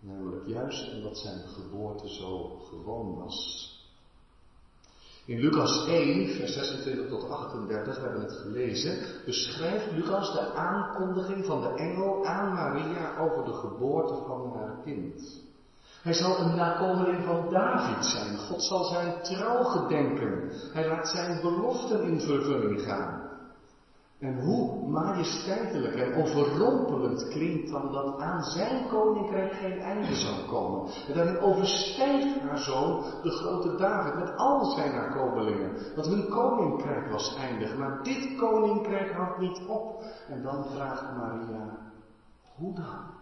Namelijk 0.00 0.46
juist 0.46 0.94
omdat 0.94 1.18
zijn 1.18 1.48
geboorte 1.48 2.08
zo 2.08 2.58
gewoon 2.70 3.14
was. 3.14 3.70
In 5.24 5.38
Lucas 5.38 5.86
1, 5.86 6.28
vers 6.28 6.52
26 6.52 7.08
tot 7.08 7.28
38, 7.30 7.96
we 7.96 8.02
hebben 8.02 8.20
het 8.20 8.32
gelezen, 8.32 8.98
beschrijft 9.24 9.92
Lucas 9.92 10.32
de 10.32 10.52
aankondiging 10.52 11.44
van 11.44 11.60
de 11.60 11.68
engel 11.68 12.26
aan 12.26 12.52
Maria 12.52 13.18
over 13.18 13.44
de 13.44 13.52
geboorte 13.52 14.14
van 14.26 14.52
haar 14.54 14.80
kind. 14.84 15.42
Hij 16.02 16.12
zal 16.12 16.38
een 16.38 16.56
nakomeling 16.56 17.24
van 17.24 17.50
David 17.50 18.04
zijn. 18.04 18.38
God 18.38 18.62
zal 18.62 18.84
zijn 18.84 19.22
trouw 19.22 19.62
gedenken. 19.62 20.50
Hij 20.72 20.88
laat 20.88 21.08
zijn 21.08 21.40
beloften 21.40 22.02
in 22.02 22.20
vervulling 22.20 22.82
gaan. 22.82 23.30
En 24.18 24.40
hoe 24.40 24.88
majesteitelijk 24.88 25.94
en 25.94 26.14
overrompelend 26.14 27.28
klinkt 27.28 27.70
dan 27.70 27.92
dat 27.92 28.20
aan 28.20 28.42
zijn 28.42 28.88
koninkrijk 28.88 29.52
geen 29.52 29.78
einde 29.78 30.14
zal 30.14 30.44
komen. 30.46 30.90
En 31.08 31.14
daarin 31.14 31.40
overstijgt 31.40 32.40
haar 32.40 32.58
zoon 32.58 33.04
de 33.22 33.30
grote 33.30 33.76
David 33.76 34.14
met 34.14 34.36
al 34.36 34.64
zijn 34.64 34.94
nakomelingen. 34.94 35.94
Want 35.94 36.06
hun 36.06 36.28
koninkrijk 36.28 37.10
was 37.10 37.36
eindig, 37.36 37.76
maar 37.76 38.02
dit 38.02 38.36
koninkrijk 38.36 39.12
houdt 39.12 39.38
niet 39.38 39.62
op. 39.66 40.02
En 40.28 40.42
dan 40.42 40.64
vraagt 40.64 41.16
Maria, 41.16 41.78
hoe 42.56 42.74
dan? 42.74 43.21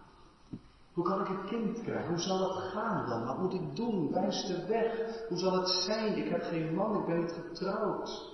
Hoe 0.93 1.03
kan 1.03 1.21
ik 1.21 1.29
een 1.29 1.45
kind 1.45 1.81
krijgen? 1.81 2.09
Hoe 2.09 2.19
zal 2.19 2.37
dat 2.37 2.55
gaan 2.55 3.09
dan? 3.09 3.25
Wat 3.25 3.37
moet 3.37 3.53
ik 3.53 3.75
doen? 3.75 4.11
Wijs 4.11 4.45
de 4.45 4.65
weg. 4.65 5.23
Hoe 5.29 5.37
zal 5.37 5.53
het 5.53 5.69
zijn? 5.69 6.17
Ik 6.17 6.29
heb 6.29 6.41
geen 6.41 6.75
man, 6.75 6.99
ik 6.99 7.05
ben 7.05 7.19
niet 7.19 7.31
getrouwd. 7.31 8.33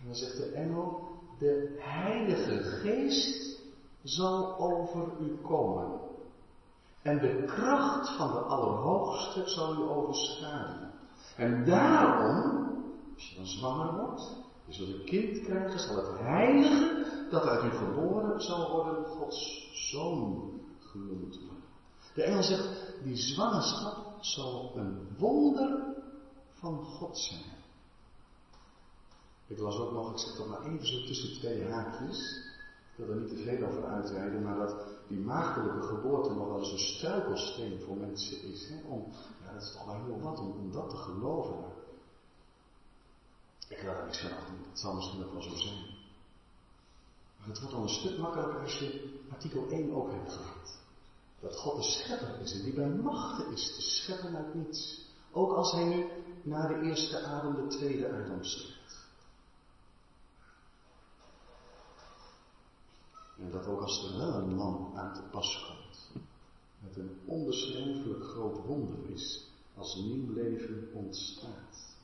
En 0.00 0.06
dan 0.06 0.14
zegt 0.14 0.36
de 0.36 0.50
engel, 0.50 1.08
de 1.38 1.76
Heilige 1.78 2.62
Geest 2.62 3.62
zal 4.02 4.58
over 4.58 5.08
u 5.20 5.36
komen. 5.42 6.00
En 7.02 7.18
de 7.18 7.44
kracht 7.46 8.16
van 8.16 8.28
de 8.28 8.38
Allerhoogste 8.38 9.48
zal 9.48 9.74
u 9.74 9.82
overschaduwen. 9.82 10.90
En 11.36 11.64
daarom, 11.64 12.68
als 13.14 13.30
je 13.30 13.36
dan 13.36 13.46
zwanger 13.46 13.94
wordt, 13.94 14.36
je 14.66 14.72
zult 14.72 14.88
een 14.88 15.04
kind 15.04 15.40
krijgen, 15.40 15.80
zal 15.80 15.96
het 15.96 16.18
Heilige 16.18 17.06
dat 17.30 17.42
uit 17.42 17.64
u 17.64 17.70
geboren 17.70 18.40
zal 18.40 18.70
worden, 18.70 19.04
Gods 19.04 19.70
Zoon 19.90 20.50
genoemd. 20.78 21.49
De 22.14 22.22
engel 22.22 22.42
zegt, 22.42 22.68
die 23.02 23.16
zwangerschap 23.16 24.24
zal 24.24 24.72
een 24.76 25.16
wonder 25.18 25.94
van 26.52 26.84
God 26.84 27.18
zijn. 27.18 27.58
Ik 29.46 29.58
las 29.58 29.78
ook 29.78 29.92
nog, 29.92 30.10
ik 30.10 30.18
zeg 30.18 30.36
dat 30.36 30.46
maar 30.46 30.62
even 30.62 30.86
zo 30.86 31.04
tussen 31.06 31.38
twee 31.38 31.64
haakjes. 31.64 32.48
Ik 32.90 33.06
wil 33.06 33.14
er 33.14 33.20
niet 33.20 33.28
te 33.28 33.42
veel 33.42 33.66
over 33.68 33.84
uitweiden, 33.84 34.42
maar 34.42 34.56
dat 34.56 34.74
die 35.08 35.18
maagdelijke 35.18 35.82
geboorte 35.82 36.34
nog 36.34 36.46
wel 36.46 36.58
eens 36.58 36.72
een 36.72 36.78
struikelsteen 36.78 37.80
voor 37.80 37.96
mensen 37.96 38.42
is. 38.42 38.70
Om, 38.84 39.12
ja, 39.44 39.52
dat 39.52 39.62
is 39.62 39.72
toch 39.72 39.84
wel 39.84 39.94
heel 39.94 40.20
wat 40.20 40.38
om, 40.38 40.72
dat 40.72 40.90
te 40.90 40.96
geloven. 40.96 41.64
Ik 43.68 43.82
laat 43.82 43.98
er 43.98 44.04
niks 44.04 44.20
van 44.20 44.30
af, 44.30 44.44
dat 44.68 44.78
zal 44.78 44.94
misschien 44.94 45.24
ook 45.24 45.32
wel 45.32 45.42
zo 45.42 45.56
zijn. 45.56 45.84
Maar 47.38 47.48
het 47.48 47.58
wordt 47.58 47.74
dan 47.74 47.82
een 47.82 47.88
stuk 47.88 48.18
makkelijker 48.18 48.60
als 48.60 48.78
je 48.78 49.18
artikel 49.30 49.68
1 49.68 49.94
ook 49.94 50.10
hebt 50.10 50.32
gehad. 50.32 50.79
Dat 51.40 51.56
God 51.56 51.76
de 51.76 51.82
schepper 51.82 52.40
is 52.40 52.52
en 52.52 52.62
die 52.62 52.74
bij 52.74 52.88
machten 52.88 53.52
is 53.52 53.74
te 53.74 53.82
scheppen 53.82 54.36
uit 54.36 54.54
niets. 54.54 55.08
Ook 55.32 55.52
als 55.52 55.72
hij 55.72 56.10
na 56.42 56.68
de 56.68 56.80
eerste 56.80 57.22
adem 57.22 57.54
de 57.54 57.76
tweede 57.76 58.08
adem 58.08 58.44
schept. 58.44 59.08
En 63.38 63.50
dat 63.50 63.66
ook 63.66 63.80
als 63.80 64.04
er 64.04 64.18
wel 64.18 64.34
een 64.34 64.54
man 64.54 64.92
aan 64.94 65.14
te 65.14 65.22
pas 65.30 65.66
komt. 65.66 66.24
Met 66.78 66.96
een 66.96 67.18
onbeschrijfelijk 67.26 68.24
groot 68.24 68.64
wonder 68.66 69.10
is 69.10 69.48
als 69.76 69.94
nieuw 69.94 70.32
leven 70.32 70.90
ontstaat. 70.92 71.96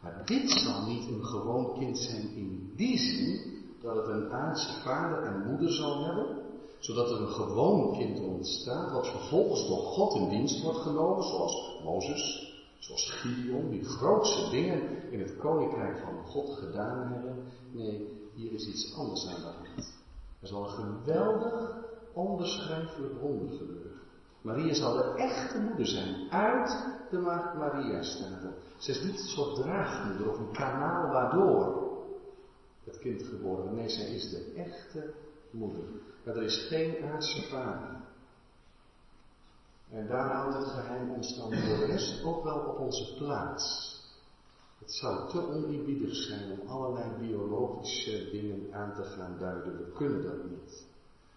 Maar 0.00 0.26
dit 0.26 0.50
zal 0.50 0.86
niet 0.86 1.08
een 1.08 1.24
gewoon 1.24 1.78
kind 1.78 1.98
zijn 1.98 2.34
in 2.34 2.72
die 2.76 2.98
zin 2.98 3.64
dat 3.80 3.96
het 3.96 4.06
een 4.06 4.32
aardse 4.32 4.80
vader 4.80 5.22
en 5.22 5.50
moeder 5.50 5.72
zal 5.72 6.04
hebben, 6.04 6.45
zodat 6.78 7.10
er 7.10 7.20
een 7.20 7.28
gewoon 7.28 7.98
kind 7.98 8.20
ontstaat, 8.20 8.92
wat 8.92 9.06
vervolgens 9.06 9.66
door 9.66 9.78
God 9.78 10.14
in 10.14 10.28
dienst 10.28 10.62
wordt 10.62 10.78
genomen, 10.78 11.24
zoals 11.24 11.80
Mozes, 11.84 12.54
zoals 12.78 13.10
Gideon, 13.10 13.70
die 13.70 13.84
grootste 13.84 14.50
dingen 14.50 15.12
in 15.12 15.20
het 15.20 15.36
koninkrijk 15.36 15.98
van 15.98 16.24
God 16.24 16.58
gedaan 16.58 17.12
hebben. 17.12 17.44
Nee, 17.72 18.28
hier 18.34 18.52
is 18.52 18.66
iets 18.66 18.94
anders 18.96 19.26
aan 19.26 19.40
de 19.40 19.46
hand. 19.46 19.94
Er 20.40 20.48
zal 20.48 20.62
een 20.62 20.68
geweldig, 20.68 21.84
onbeschrijfelijk 22.12 23.20
wonder 23.20 23.56
gebeuren. 23.56 24.00
Maria 24.40 24.74
zal 24.74 24.96
de 24.96 25.14
echte 25.16 25.60
moeder 25.60 25.86
zijn, 25.86 26.30
uit 26.30 26.84
de 27.10 27.18
Maria 27.58 28.02
staat 28.02 28.52
Ze 28.76 28.90
is 28.90 29.02
niet 29.02 29.20
een 29.20 29.28
soort 29.28 29.54
draagmoeder 29.54 30.30
of 30.30 30.38
een 30.38 30.52
kanaal 30.52 31.12
waardoor 31.12 31.86
het 32.84 32.98
kind 32.98 33.22
geboren. 33.22 33.74
Nee, 33.74 33.88
zij 33.88 34.06
is 34.06 34.30
de 34.30 34.52
echte 34.56 35.14
moeder. 35.50 35.84
Maar 36.24 36.36
er 36.36 36.42
is 36.42 36.66
geen 36.68 37.04
aardse 37.04 37.42
vader. 37.42 38.04
En 39.90 40.06
daar 40.06 40.30
houdt 40.32 40.56
het 40.56 40.66
geheim 40.66 41.10
ons 41.10 41.36
dan 41.36 41.52
voor 41.52 41.76
de 41.76 41.84
rest 41.84 42.24
ook 42.24 42.44
wel 42.44 42.58
op 42.58 42.78
onze 42.78 43.14
plaats. 43.14 43.94
Het 44.78 44.92
zou 44.92 45.30
te 45.30 45.46
oneerbiedig 45.46 46.14
zijn 46.14 46.60
om 46.60 46.68
allerlei 46.68 47.10
biologische 47.20 48.30
dingen 48.30 48.74
aan 48.74 48.94
te 48.94 49.02
gaan 49.02 49.36
duiden. 49.38 49.76
We 49.76 49.92
kunnen 49.92 50.22
dat 50.22 50.44
niet. 50.50 50.86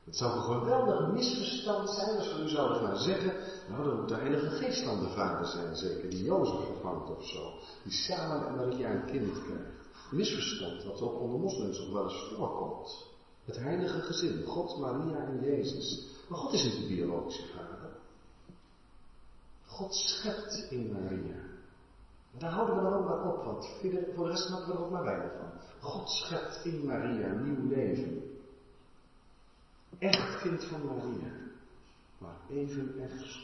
Het 0.03 0.17
zou 0.17 0.37
een 0.37 0.59
geweldig 0.59 1.11
misverstand 1.11 1.89
zijn 1.89 2.17
als 2.17 2.33
we 2.33 2.41
nu 2.41 2.49
zouden 2.49 2.77
gaan 2.77 2.97
zeggen, 2.97 3.33
nou 3.69 3.83
dan 3.83 3.99
moet 3.99 4.09
de 4.09 4.15
Heilige 4.15 4.49
Geest 4.49 4.85
dan 4.85 4.99
de 4.99 5.09
vader 5.09 5.47
zijn, 5.47 5.75
zeker, 5.75 6.09
die 6.09 6.23
Jozef 6.23 6.65
vervangt 6.65 7.17
of 7.17 7.25
zo. 7.25 7.51
Die 7.83 7.91
samen 7.91 8.39
met 8.39 8.55
Maria 8.55 8.91
een 8.91 9.05
kind 9.05 9.43
krijgt. 9.43 10.11
Misverstand, 10.11 10.83
wat 10.83 11.01
ook 11.01 11.19
onder 11.19 11.39
moslims 11.39 11.79
nog 11.79 11.91
wel 11.93 12.03
eens 12.03 12.33
voorkomt. 12.35 13.08
Het 13.49 13.59
heilige 13.59 14.01
gezin, 14.01 14.43
God, 14.45 14.79
Maria 14.79 15.17
en 15.17 15.41
Jezus. 15.41 16.07
Maar 16.27 16.39
God 16.39 16.53
is 16.53 16.63
niet 16.63 16.79
de 16.79 16.95
biologische 16.95 17.47
vader. 17.47 17.89
God 19.65 19.95
schept 19.95 20.67
in 20.69 20.91
Maria. 20.91 21.39
En 22.33 22.39
daar 22.39 22.51
houden 22.51 22.75
we 22.75 22.81
dan 22.81 22.93
ook 22.93 23.05
maar 23.05 23.33
op, 23.33 23.43
want 23.43 23.67
voor 24.15 24.25
de 24.25 24.29
rest 24.29 24.45
snappen 24.45 24.67
we 24.67 24.73
er 24.73 24.83
ook 24.83 24.91
maar 24.91 25.03
weinig 25.03 25.31
van. 25.37 25.51
God 25.89 26.09
schept 26.09 26.65
in 26.65 26.85
Maria 26.85 27.33
nieuw 27.33 27.67
leven. 27.67 28.23
echt 29.99 30.41
kind 30.41 30.63
van 30.63 30.85
Maria, 30.85 31.33
maar 32.17 32.37
even 32.49 32.99
echt 32.99 33.37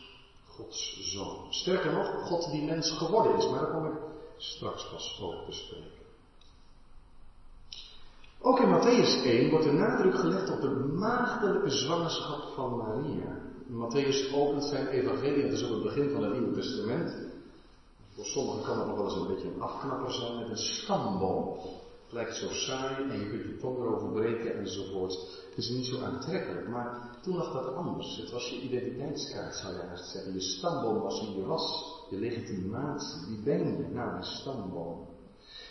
Gods 0.46 1.12
zoon. 1.14 1.54
Sterker 1.54 1.94
nog, 1.94 2.28
God 2.28 2.52
die 2.52 2.66
mens 2.66 2.98
geworden 2.98 3.38
is, 3.38 3.50
maar 3.50 3.60
daar 3.60 3.72
kom 3.72 3.86
ik 3.86 4.00
straks 4.38 4.90
pas 4.90 5.20
over 5.22 5.46
te 5.46 5.52
spreken. 5.52 5.95
Ook 8.42 8.60
in 8.60 8.70
Matthäus 8.70 9.24
1 9.24 9.50
wordt 9.50 9.65
de 9.65 9.72
nadruk 9.72 10.15
gelegd 10.15 10.50
op 10.50 10.62
de 10.62 10.70
maagdelijke 10.94 11.70
zwangerschap 11.70 12.54
van 12.56 12.77
Maria. 12.77 13.44
Matthäus 13.68 14.34
opent 14.34 14.63
zijn 14.63 14.88
evangelie, 14.88 15.44
dat 15.44 15.51
is 15.51 15.63
op 15.63 15.70
het 15.70 15.84
begin 15.84 16.10
van 16.10 16.24
het 16.24 16.34
Nieuwe 16.34 16.54
Testament. 16.54 17.15
Voor 18.15 18.25
sommigen 18.25 18.63
kan 18.63 18.77
het 18.77 18.88
nog 18.88 18.96
wel 18.96 19.06
eens 19.06 19.15
een 19.15 19.27
beetje 19.27 19.48
een 19.48 19.62
afknapper 19.62 20.12
zijn 20.12 20.39
met 20.39 20.50
een 20.50 20.58
stamboom. 20.58 21.58
Het 22.04 22.13
lijkt 22.13 22.36
zo 22.36 22.50
saai 22.50 23.10
en 23.10 23.20
je 23.20 23.30
kunt 23.30 23.44
je 23.44 23.58
tong 23.58 23.77
erover 23.77 24.12
breken 24.12 24.58
enzovoort. 24.58 25.13
Het 25.50 25.58
is 25.58 25.70
niet 25.70 25.86
zo 25.86 26.01
aantrekkelijk, 26.01 26.68
maar 26.68 27.18
toen 27.22 27.36
lag 27.36 27.54
dat 27.54 27.74
anders. 27.74 28.18
Het 28.18 28.32
was 28.32 28.50
je 28.50 28.62
identiteitskaart, 28.62 29.56
zou 29.56 29.74
je 29.74 29.82
haast 29.82 30.12
zeggen. 30.12 30.34
Je 30.34 30.42
stamboom 30.42 31.01
was 31.01 31.22
wie 31.22 31.36
je 31.36 31.46
was. 31.46 31.94
Je 32.10 32.20
legitimatie. 32.20 33.27
Wie 33.27 33.44
ben 33.44 33.77
je? 33.77 33.88
Nou, 33.94 34.15
een 34.15 34.24
stamboom. 34.24 35.08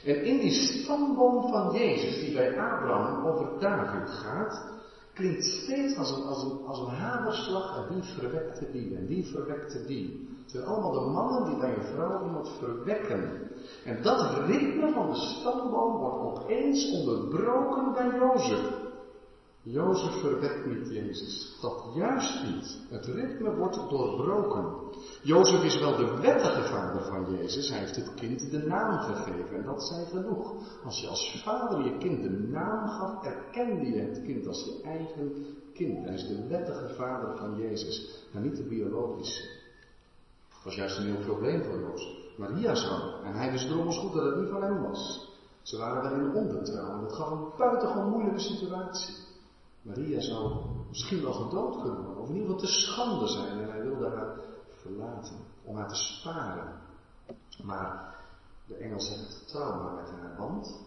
En 0.05 0.25
in 0.25 0.39
die 0.39 0.53
stamboom 0.53 1.49
van 1.49 1.73
Jezus, 1.73 2.21
die 2.21 2.35
bij 2.35 2.61
Abraham 2.61 3.27
over 3.27 3.59
David 3.61 4.11
gaat, 4.11 4.73
klinkt 5.15 5.45
steeds 5.45 5.97
als 5.97 6.11
een, 6.11 6.23
als 6.23 6.43
een, 6.43 6.67
als 6.67 6.79
een 6.79 6.95
hamerslag 6.95 7.77
en 7.77 7.95
die 7.95 8.03
verwekte 8.03 8.71
die 8.71 8.97
en 8.97 9.07
die 9.07 9.27
verwekte 9.27 9.85
die. 9.85 10.29
Het 10.43 10.51
zijn 10.51 10.65
allemaal 10.65 10.93
de 10.93 11.11
mannen 11.11 11.45
die 11.45 11.59
bij 11.59 11.75
een 11.77 11.95
vrouw 11.95 12.25
iemand 12.25 12.49
verwekken. 12.59 13.51
En 13.85 14.03
dat 14.03 14.47
ritme 14.47 14.93
van 14.93 15.11
de 15.11 15.17
stamboom 15.17 15.99
wordt 15.99 16.39
opeens 16.39 16.91
onderbroken 16.93 17.93
bij 17.93 18.19
Jozef. 18.19 18.83
Jozef 19.63 20.21
verwekt 20.21 20.67
niet 20.67 20.89
Jezus. 20.91 21.59
Dat 21.61 21.85
juist 21.95 22.45
niet. 22.45 22.79
Het 22.89 23.07
ritme 23.07 23.55
wordt 23.55 23.75
doorbroken. 23.89 24.84
Jozef 25.25 25.65
is 25.65 25.79
wel 25.79 25.97
de 25.97 26.21
wettige 26.21 26.63
vader 26.63 27.03
van 27.03 27.37
Jezus. 27.37 27.69
Hij 27.69 27.79
heeft 27.79 27.97
het 27.97 28.15
kind 28.15 28.51
de 28.51 28.59
naam 28.59 28.99
gegeven. 28.99 29.57
En 29.57 29.65
dat 29.65 29.87
zei 29.87 30.07
genoeg. 30.07 30.55
Als 30.85 31.01
je 31.01 31.09
als 31.09 31.43
vader 31.45 31.85
je 31.85 31.99
kind 31.99 32.23
de 32.23 32.31
naam 32.31 32.89
gaf, 32.89 33.25
erkende 33.25 33.91
je 33.91 34.01
het 34.01 34.23
kind 34.23 34.47
als 34.47 34.65
je 34.65 34.81
eigen 34.83 35.47
kind. 35.75 36.05
Hij 36.05 36.15
is 36.15 36.27
de 36.27 36.47
wettige 36.49 36.95
vader 36.95 37.37
van 37.37 37.57
Jezus. 37.57 38.27
Maar 38.33 38.43
niet 38.43 38.57
de 38.57 38.63
biologische. 38.63 39.43
Dat 40.49 40.65
was 40.65 40.75
juist 40.75 40.99
een 40.99 41.05
heel 41.05 41.25
probleem 41.25 41.65
voor 41.65 41.81
Jozef. 41.81 42.37
Maria 42.37 42.75
zou. 42.75 43.25
En 43.25 43.35
hij 43.35 43.51
wist 43.51 43.69
drommels 43.69 43.99
goed 43.99 44.13
dat 44.13 44.25
het 44.25 44.37
niet 44.37 44.51
van 44.51 44.63
hem 44.63 44.83
was. 44.83 45.33
Ze 45.63 45.79
waren 45.79 46.03
wel 46.03 46.21
in 46.21 46.35
ondertrouw. 46.35 46.95
En 46.95 47.01
dat 47.01 47.13
gaf 47.13 47.31
een 47.31 47.49
buitengewoon 47.57 48.11
moeilijke 48.11 48.41
situatie. 48.41 49.15
Maria 49.83 50.21
zou 50.21 50.53
misschien 50.89 51.23
wel 51.23 51.33
gedood 51.33 51.83
kunnen 51.83 52.05
worden, 52.05 52.23
of 52.23 52.29
in 52.29 52.35
ieder 52.35 52.51
geval 52.51 52.67
te 52.67 52.73
schande 52.73 53.27
zijn. 53.29 53.59
En 53.59 53.71
hij 53.71 53.83
wilde 53.83 54.09
haar 54.09 54.53
om 55.65 55.77
haar 55.77 55.89
te 55.89 55.95
sparen. 55.95 56.81
Maar 57.63 58.15
de 58.67 58.75
engel 58.75 59.01
zegt, 59.01 59.49
trouw 59.49 59.83
maar 59.83 59.95
met 59.95 60.11
haar, 60.11 60.37
want 60.37 60.81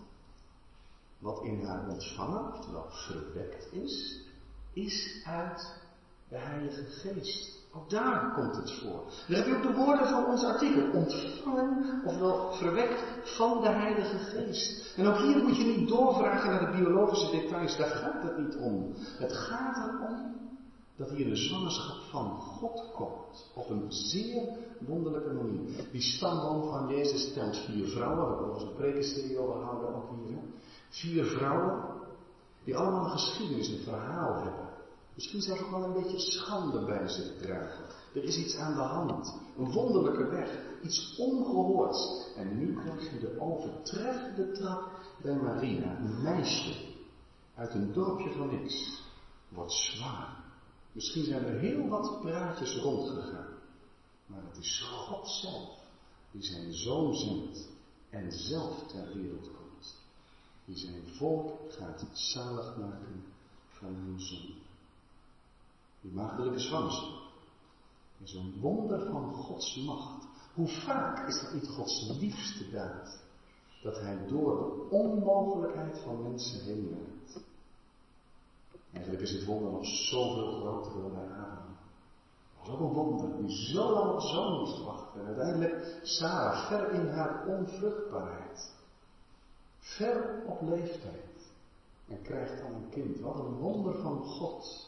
wat 1.20 1.44
in 1.44 1.66
haar 1.66 1.88
ontvangen, 1.90 2.54
oftewel 2.54 2.86
verwekt 2.90 3.74
is, 3.74 4.26
is 4.74 5.24
uit 5.26 5.82
de 6.30 6.38
Heilige 6.38 6.84
Geest. 6.84 7.56
Ook 7.74 7.90
daar 7.90 8.34
komt 8.34 8.56
het 8.56 8.72
voor. 8.72 9.04
Dan 9.28 9.36
heb 9.36 9.46
je 9.46 9.56
ook 9.56 9.62
de 9.62 9.74
woorden 9.74 10.08
van 10.08 10.26
ons 10.26 10.44
artikel. 10.44 10.92
Ontvangen, 10.92 12.02
ofwel 12.06 12.54
verwekt 12.54 13.04
van 13.24 13.62
de 13.62 13.70
Heilige 13.70 14.18
Geest. 14.18 14.98
En 14.98 15.08
ook 15.08 15.18
hier 15.18 15.44
moet 15.44 15.58
je 15.58 15.64
niet 15.64 15.88
doorvragen 15.88 16.50
naar 16.50 16.72
de 16.72 16.78
biologische 16.78 17.32
details. 17.32 17.78
Daar 17.78 17.90
gaat 17.90 18.24
het 18.24 18.38
niet 18.38 18.56
om. 18.56 18.94
Het 19.18 19.34
gaat 19.34 19.78
erom 19.78 20.36
dat 20.98 21.10
hier 21.10 21.30
de 21.30 21.36
zwangerschap 21.36 22.02
van 22.10 22.40
God 22.40 22.92
komt. 22.94 23.52
Op 23.56 23.70
een 23.70 23.86
zeer 23.92 24.58
wonderlijke 24.80 25.34
manier. 25.34 25.88
Die 25.92 26.02
stamboom 26.02 26.70
van 26.70 26.88
Jezus 26.88 27.34
telt 27.34 27.58
vier 27.58 27.88
vrouwen. 27.88 28.24
We 28.24 28.36
hebben 28.36 28.54
ons 28.54 28.64
een 28.64 28.76
prekenserie 28.76 29.38
houden 29.38 29.96
ook 29.96 30.10
hier. 30.26 30.38
Vier 30.90 31.26
vrouwen 31.26 31.84
die 32.64 32.78
allemaal 32.78 33.04
een 33.04 33.20
geschiedenis, 33.20 33.68
een 33.68 33.84
verhaal 33.84 34.34
hebben. 34.44 34.70
Misschien 35.14 35.42
zelfs 35.42 35.62
ook 35.62 35.70
wel 35.70 35.84
een 35.84 36.04
beetje 36.04 36.20
schande 36.20 36.86
bij 36.86 37.08
zich 37.08 37.38
dragen. 37.42 37.86
Er 38.14 38.24
is 38.24 38.38
iets 38.38 38.56
aan 38.56 38.74
de 38.74 38.82
hand. 38.82 39.40
Een 39.58 39.72
wonderlijke 39.72 40.26
weg. 40.26 40.60
Iets 40.84 41.16
ongehoords. 41.18 42.32
En 42.36 42.58
nu 42.58 42.76
krijg 42.76 43.12
je 43.12 43.20
de 43.20 43.40
overtreffende 43.40 44.52
trap 44.52 44.90
bij 45.22 45.36
Maria. 45.36 45.98
Een 45.98 46.22
meisje 46.24 46.74
uit 47.56 47.74
een 47.74 47.94
dorpje 47.94 48.32
van 48.32 48.48
niks. 48.48 49.04
Wordt 49.50 49.72
zwaar. 49.72 50.47
Misschien 50.92 51.24
zijn 51.24 51.46
er 51.46 51.60
heel 51.60 51.88
wat 51.88 52.22
praatjes 52.22 52.78
rondgegaan. 52.78 53.54
Maar 54.26 54.44
het 54.44 54.58
is 54.58 54.82
God 54.82 55.30
zelf 55.30 55.86
die 56.32 56.44
zijn 56.44 56.74
zoon 56.74 57.16
zendt 57.16 57.70
en 58.10 58.32
zelf 58.32 58.88
ter 58.88 59.14
wereld 59.14 59.52
komt. 59.52 59.96
Die 60.66 60.78
zijn 60.78 61.08
volk 61.08 61.72
gaat 61.72 62.06
zalig 62.14 62.78
maken 62.78 63.24
van 63.68 63.94
hun 63.94 64.20
zoon. 64.20 64.56
Die 66.02 66.12
maagdelijke 66.12 66.60
zwangerschap 66.60 67.28
is 68.18 68.34
een 68.34 68.60
wonder 68.60 69.12
van 69.12 69.34
Gods 69.34 69.76
macht. 69.76 70.26
Hoe 70.54 70.68
vaak 70.68 71.28
is 71.28 71.42
dat 71.42 71.54
niet 71.54 71.68
Gods 71.68 72.10
liefste 72.20 72.70
daad? 72.70 73.26
Dat 73.84 74.00
Hij 74.00 74.28
door 74.28 74.58
de 74.58 74.96
onmogelijkheid 74.96 76.00
van 76.00 76.22
mensen 76.22 76.64
heen 76.64 76.90
werkt. 76.90 77.17
Eigenlijk 78.94 79.24
is 79.24 79.32
het 79.32 79.46
wonder 79.46 79.72
nog 79.72 79.86
zoveel 79.86 80.52
groter 80.52 81.02
dan 81.02 81.14
bij 81.14 81.24
Abraham. 81.24 81.76
Dat 82.58 82.68
was 82.68 82.70
ook 82.70 82.80
een 82.80 82.96
wonder 82.96 83.38
die 83.38 83.58
zo 83.58 83.92
lang 83.92 84.14
op 84.14 84.22
zoon 84.22 84.60
moest 84.60 84.84
wachten. 84.84 85.22
En 85.22 85.28
uiteindelijk 85.28 86.00
Sarah 86.04 86.68
ver 86.68 86.92
in 86.92 87.08
haar 87.08 87.48
onvruchtbaarheid. 87.48 88.76
Ver 89.80 90.44
op 90.48 90.62
leeftijd. 90.62 91.52
En 92.08 92.22
krijgt 92.22 92.62
dan 92.62 92.74
een 92.74 92.90
kind. 92.90 93.20
Wat 93.20 93.36
een 93.36 93.58
wonder 93.58 94.02
van 94.02 94.24
God 94.24 94.88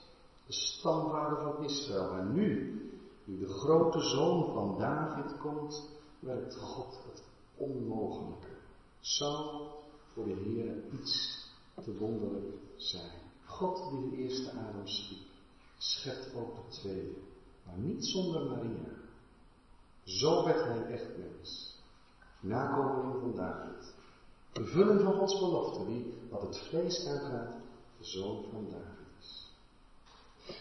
de 0.50 0.54
stamvader 0.54 1.42
van 1.42 1.64
Israël. 1.64 2.12
En 2.12 2.34
nu, 2.34 2.82
nu 3.24 3.40
de 3.40 3.48
grote 3.48 4.00
zoon 4.00 4.54
van 4.54 4.78
David 4.78 5.38
komt, 5.38 5.90
werkt 6.20 6.56
God 6.56 7.00
het 7.12 7.24
onmogelijke. 7.56 8.58
Zou 9.00 9.68
voor 10.14 10.26
de 10.26 10.34
Heer 10.34 11.00
iets 11.00 11.44
te 11.84 11.98
wonderlijk 11.98 12.54
zijn. 12.76 13.29
God 13.50 13.90
die 13.90 14.10
de 14.10 14.16
eerste 14.16 14.52
Adam 14.52 14.88
schiep, 14.88 15.28
schept 15.78 16.34
ook 16.36 16.56
de 16.56 16.78
tweede, 16.82 17.18
maar 17.66 17.78
niet 17.78 18.06
zonder 18.06 18.46
Maria. 18.46 18.98
Zo 20.04 20.46
werd 20.46 20.64
hij 20.64 20.86
echt 20.86 21.18
mens. 21.18 21.78
Nakomeling 22.40 23.20
van 23.20 23.36
David. 23.36 23.94
Vervulling 24.52 25.02
van 25.02 25.14
Gods 25.14 25.40
belofte, 25.40 25.86
die 25.86 26.14
wat 26.30 26.42
het 26.42 26.58
vlees 26.58 27.08
aangaat, 27.08 27.54
de 27.98 28.06
zoon 28.06 28.46
van 28.52 28.68
David. 28.70 28.98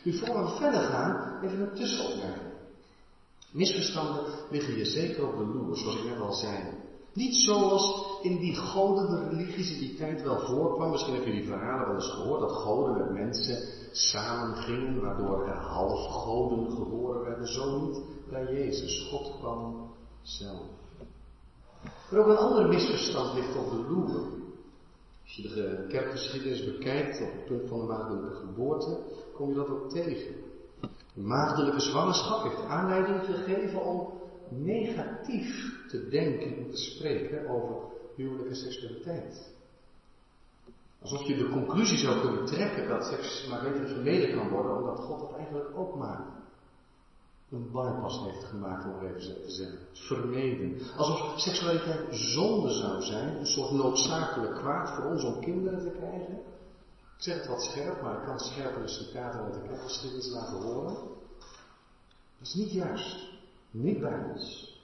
Nu, 0.05 0.12
voor 0.12 0.44
we 0.44 0.57
verder 0.57 0.81
gaan, 0.81 1.42
even 1.44 1.61
een 1.61 1.74
tussenopmerking. 1.74 2.53
Misverstanden 3.51 4.24
liggen 4.51 4.74
hier 4.74 4.87
zeker 4.87 5.29
op 5.29 5.37
de 5.37 5.44
loer, 5.44 5.77
zoals 5.77 5.96
ik 5.96 6.05
net 6.05 6.20
al 6.20 6.33
zei. 6.33 6.87
Niet 7.18 7.37
zoals 7.37 8.07
in 8.22 8.37
die 8.37 8.57
godende 8.57 9.28
religies 9.28 9.72
in 9.72 9.78
die 9.78 9.94
tijd 9.94 10.22
wel 10.22 10.38
voorkwam. 10.38 10.90
Misschien 10.90 11.14
heb 11.14 11.24
je 11.24 11.31
die 11.31 11.46
verhalen 11.46 11.87
wel 11.87 11.94
eens 11.94 12.11
gehoord, 12.11 12.40
dat 12.40 12.52
goden 12.52 12.96
met 12.96 13.11
mensen 13.11 13.68
samen 13.92 14.57
gingen, 14.57 15.00
waardoor 15.00 15.46
er 15.46 15.57
halfgoden 15.57 16.70
geboren 16.70 17.24
werden. 17.24 17.46
Zo 17.46 17.81
niet 17.81 18.00
bij 18.31 18.44
Jezus. 18.52 19.09
God 19.11 19.38
kwam 19.38 19.90
zelf. 20.22 20.66
Maar 22.11 22.20
ook 22.20 22.26
een 22.26 22.37
ander 22.37 22.68
misverstand 22.68 23.35
ligt 23.35 23.57
op 23.57 23.70
de 23.70 23.90
loer. 23.90 24.20
Als 25.22 25.37
je 25.37 25.42
de 25.42 25.87
kerkgeschiedenis 25.88 26.64
bekijkt 26.64 27.22
op 27.22 27.33
het 27.33 27.44
punt 27.44 27.68
van 27.68 27.81
de 27.81 27.87
maagdelijke 27.87 28.37
geboorte, 28.37 28.98
kom 29.35 29.48
je 29.48 29.54
dat 29.54 29.68
ook 29.68 29.90
tegen. 29.90 30.35
De 31.14 31.20
maagdelijke 31.20 31.81
zwangerschap 31.81 32.42
heeft 32.42 32.64
aanleiding 32.64 33.24
gegeven 33.24 33.85
om 33.85 34.17
negatief 34.50 35.72
te 35.88 36.08
denken 36.08 36.56
en 36.56 36.70
te 36.70 36.76
spreken 36.76 37.48
over 37.48 37.76
huwelijke 38.16 38.54
seksualiteit. 38.54 39.56
Alsof 41.00 41.22
je 41.22 41.37
de 41.37 41.48
conclusie 41.48 41.98
zou 41.98 42.20
kunnen 42.20 42.44
trekken 42.44 42.88
dat 42.88 43.04
seks 43.04 43.46
maar 43.50 43.62
beter 43.62 43.88
vermeden 43.88 44.37
kan 44.37 44.48
worden, 44.48 44.76
omdat 44.76 44.98
God 44.98 45.20
dat 45.20 45.37
eigenlijk 45.37 45.76
ook 45.76 45.96
maar 45.96 46.37
een 47.50 47.70
bypass 47.72 48.20
heeft 48.24 48.44
gemaakt, 48.44 48.84
om 48.84 49.06
even 49.06 49.42
te 49.42 49.50
zeggen. 49.50 49.78
Vermeden. 49.92 50.80
Alsof 50.96 51.40
seksualiteit 51.40 52.06
zonde 52.11 52.70
zou 52.72 53.02
zijn, 53.02 53.37
een 53.37 53.46
soort 53.46 53.70
noodzakelijk 53.70 54.54
kwaad 54.54 54.90
voor 54.90 55.04
ons 55.04 55.24
om 55.24 55.40
kinderen 55.40 55.80
te 55.80 55.90
krijgen. 55.90 56.34
Ik 57.16 57.24
zeg 57.24 57.37
het 57.37 57.46
wat 57.46 57.62
scherp, 57.62 58.02
maar 58.02 58.18
ik 58.18 58.24
kan 58.24 58.38
scherpere 58.38 58.88
citaten 58.88 59.40
uit 59.40 59.54
de 59.54 59.62
kerkgeschiedenis 59.62 60.30
laten 60.30 60.56
horen. 60.56 60.94
Dat 62.38 62.46
is 62.46 62.54
niet 62.54 62.72
juist. 62.72 63.28
Niet 63.79 64.01
bij 64.01 64.25
ons. 64.33 64.77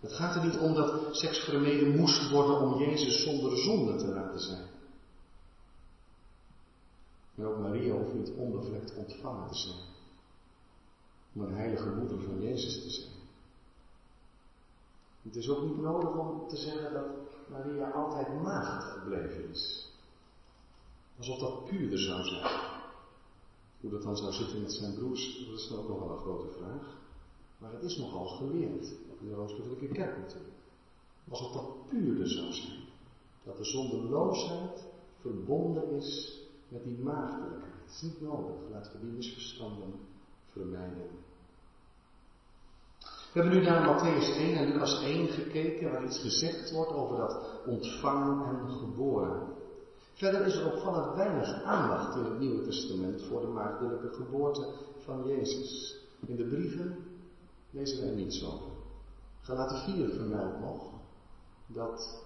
Het 0.00 0.12
gaat 0.12 0.34
er 0.34 0.44
niet 0.44 0.58
om 0.58 0.74
dat 0.74 1.16
seks 1.16 1.38
vermeden 1.38 1.96
moest 1.96 2.30
worden 2.30 2.60
om 2.60 2.78
Jezus 2.78 3.22
zonder 3.22 3.58
zonde 3.58 3.96
te 3.96 4.06
laten 4.06 4.40
zijn. 4.40 4.68
En 7.34 7.44
ook 7.44 7.58
Maria 7.58 7.94
hoeft 7.94 8.14
niet 8.14 8.32
onbevlekt 8.36 8.94
ontvangen 8.94 9.48
te 9.48 9.54
zijn. 9.54 9.78
Om 11.34 11.42
een 11.42 11.54
heilige 11.54 11.90
moeder 11.90 12.20
van 12.20 12.40
Jezus 12.40 12.82
te 12.82 12.90
zijn. 12.90 13.12
Het 15.22 15.36
is 15.36 15.48
ook 15.48 15.62
niet 15.62 15.80
nodig 15.80 16.16
om 16.16 16.48
te 16.48 16.56
zeggen 16.56 16.92
dat 16.92 17.06
Maria 17.48 17.90
altijd 17.90 18.42
maagd 18.42 18.92
gebleven 18.92 19.48
is. 19.48 19.90
Alsof 21.18 21.38
dat 21.38 21.64
puurder 21.64 21.98
zou 21.98 22.22
zijn. 22.22 22.70
Hoe 23.80 23.90
dat 23.90 24.02
dan 24.02 24.16
zou 24.16 24.32
zitten 24.32 24.60
met 24.60 24.72
zijn 24.72 24.94
broers, 24.94 25.46
dat 25.46 25.58
is 25.58 25.72
ook 25.72 25.88
nog 25.88 25.98
wel 25.98 26.10
een 26.10 26.18
grote 26.18 26.52
vraag. 26.58 27.01
Maar 27.62 27.72
het 27.72 27.82
is 27.82 27.96
nogal 27.96 28.26
geleerd, 28.26 28.94
in 29.20 29.28
de 29.28 29.34
Rooms-Katholieke 29.34 29.86
Kerk 29.86 30.18
natuurlijk. 30.18 30.54
Alsof 31.30 31.52
dat 31.52 31.88
puurder 31.88 32.28
zou 32.28 32.52
zijn. 32.52 32.80
Dat 33.44 33.56
de 33.56 33.64
zondeloosheid 33.64 34.86
verbonden 35.20 35.90
is 35.90 36.40
met 36.68 36.84
die 36.84 36.98
maagdelijkheid. 36.98 37.72
Het 37.84 37.94
is 37.94 38.02
niet 38.02 38.20
nodig, 38.20 38.56
laten 38.70 38.92
we 38.92 38.98
die 39.00 39.16
misverstanden 39.16 39.92
vermijden. 40.50 41.08
We 43.32 43.40
hebben 43.40 43.52
nu 43.58 43.64
naar 43.64 43.86
Matthäus 43.86 44.36
1 44.36 44.56
en 44.56 44.72
Lucas 44.72 45.02
1 45.02 45.28
gekeken, 45.28 45.90
waar 45.90 46.04
iets 46.04 46.20
gezegd 46.20 46.72
wordt 46.72 46.92
over 46.92 47.16
dat 47.16 47.60
ontvangen 47.66 48.46
en 48.46 48.70
geboren. 48.70 49.46
Verder 50.12 50.46
is 50.46 50.54
er 50.54 50.72
opvallend 50.72 51.16
weinig 51.16 51.62
aandacht 51.62 52.16
in 52.16 52.24
het 52.24 52.38
Nieuwe 52.38 52.64
Testament 52.64 53.22
voor 53.22 53.40
de 53.40 53.46
maagdelijke 53.46 54.12
geboorte 54.12 54.74
van 55.04 55.26
Jezus. 55.26 56.00
In 56.26 56.36
de 56.36 56.44
brieven 56.44 57.11
lezen 57.72 58.04
wij 58.04 58.14
niets 58.14 58.44
over. 58.44 58.70
Galaten 59.40 59.78
4 59.78 60.08
vermeldt 60.08 60.60
nog 60.60 60.90
dat 61.66 62.22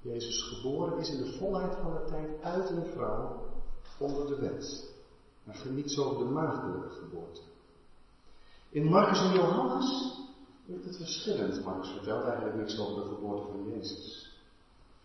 Jezus 0.00 0.42
geboren 0.42 0.98
is 0.98 1.10
in 1.10 1.24
de 1.24 1.32
volheid 1.32 1.74
van 1.74 1.92
de 1.92 2.04
tijd 2.04 2.42
uit 2.42 2.70
een 2.70 2.86
vrouw 2.86 3.46
onder 3.98 4.26
de 4.26 4.36
wet. 4.36 4.90
Maar 5.44 5.54
geniet 5.54 5.90
zo 5.90 6.18
de 6.18 6.24
maagdelijke 6.24 6.88
geboorte. 6.88 7.40
In 8.68 8.84
Marcus 8.84 9.20
en 9.20 9.32
Johannes 9.32 10.18
ligt 10.66 10.84
het 10.84 10.96
verschillend. 10.96 11.64
Marcus 11.64 11.90
vertelt 11.90 12.24
eigenlijk 12.24 12.56
niks 12.56 12.78
over 12.78 13.02
de 13.02 13.08
geboorte 13.14 13.46
van 13.46 13.68
Jezus. 13.68 14.30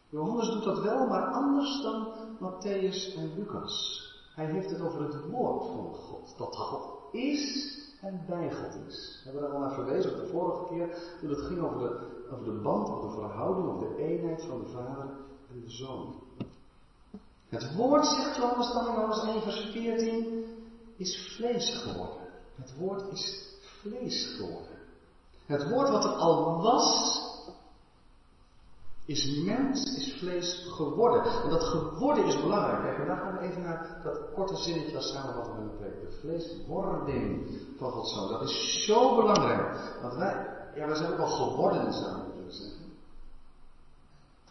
Johannes 0.10 0.50
doet 0.50 0.64
dat 0.64 0.80
wel, 0.80 1.08
maar 1.08 1.34
anders 1.34 1.82
dan 1.82 2.14
Matthäus 2.36 3.16
en 3.16 3.34
Lucas. 3.36 4.06
Hij 4.36 4.46
heeft 4.46 4.70
het 4.70 4.82
over 4.82 5.02
het 5.02 5.30
woord 5.30 5.66
van 5.66 5.94
God. 5.94 6.34
Dat 6.38 6.56
God 6.56 7.14
is 7.14 7.76
en 8.02 8.52
God 8.52 8.76
is. 8.88 9.22
We 9.24 9.30
hebben 9.30 9.42
daar 9.42 9.52
al 9.52 9.60
naar 9.60 9.74
verwezen 9.74 10.12
op 10.12 10.18
de 10.18 10.28
vorige 10.28 10.74
keer, 10.74 10.98
toen 11.20 11.30
het 11.30 11.42
ging 11.42 11.60
over 11.62 11.80
de, 11.80 12.26
over 12.32 12.46
de 12.46 12.62
band, 12.62 12.90
over 12.90 13.10
de 13.10 13.16
verhouding, 13.16 13.68
over 13.68 13.88
de 13.88 14.04
eenheid 14.04 14.46
van 14.46 14.60
de 14.60 14.68
Vader 14.68 15.10
en 15.52 15.62
de 15.62 15.70
Zoon. 15.70 16.16
Het 17.50 17.76
woord, 17.76 18.06
zegt 18.06 18.36
Johannes 18.36 18.74
dan 18.74 18.88
in 18.88 18.94
Johannes 18.94 19.24
1 19.24 19.42
vers 19.42 19.70
14, 19.72 20.46
is 20.98 21.36
vlees 21.36 21.84
geworden. 21.84 22.28
Het 22.56 22.78
woord 22.78 23.12
is 23.12 23.56
vlees 23.62 24.36
geworden. 24.38 24.78
Het 25.46 25.70
woord 25.70 25.90
wat 25.90 26.04
er 26.04 26.12
al 26.12 26.62
was, 26.62 27.20
is 29.08 29.42
mens, 29.44 29.96
is 29.98 30.16
vlees 30.20 30.68
geworden. 30.76 31.24
En 31.44 31.50
dat 31.50 31.64
geworden 31.64 32.26
is 32.26 32.42
belangrijk. 32.42 32.82
Kijk, 32.84 32.98
vandaag 32.98 33.20
gaan 33.20 33.38
we 33.38 33.40
even 33.40 33.62
naar 33.62 34.00
dat 34.04 34.20
korte 34.34 34.56
zinnetje 34.56 34.96
als 34.96 35.12
samenvatting 35.12 35.56
van 35.56 35.68
de. 35.68 36.00
De 36.02 36.18
vleeswording 36.20 37.48
van 37.78 37.92
Gods 37.92 38.14
Zoon. 38.14 38.30
Dat 38.30 38.42
is 38.42 38.86
zo 38.86 39.16
belangrijk. 39.16 39.98
Want 40.02 40.14
wij, 40.14 40.48
ja, 40.76 40.88
wij 40.88 40.96
zijn 40.96 41.12
ook 41.12 41.20
al 41.20 41.28
geworden, 41.28 41.94
zou 41.94 42.18
je 42.18 42.32
kunnen 42.34 42.54
zeggen. 42.54 42.86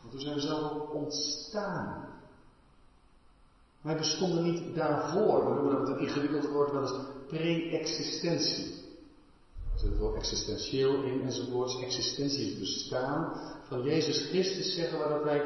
Want 0.01 0.11
toen 0.11 0.21
zijn 0.21 0.35
we 0.35 0.41
zelf 0.41 0.73
ook 0.73 0.95
ontstaan. 0.95 2.09
Wij 3.81 3.97
bestonden 3.97 4.43
niet 4.43 4.75
daarvoor. 4.75 5.49
We 5.49 5.55
noemen 5.55 5.79
dat 5.79 5.89
een 5.89 5.99
ingewikkeld 5.99 6.49
woord 6.49 6.71
wel 6.73 6.83
eens 6.83 6.99
pre-existentie. 7.27 8.76
Zit 9.77 9.99
wel 9.99 10.15
existentieel 10.15 11.03
in 11.03 11.23
enzovoorts. 11.23 11.81
Existentie 11.83 12.51
is 12.51 12.59
bestaan 12.59 13.33
van 13.63 13.83
Jezus 13.83 14.29
Christus 14.29 14.75
zeggen 14.75 14.99
we 14.99 15.09
dat 15.09 15.23
wij 15.23 15.43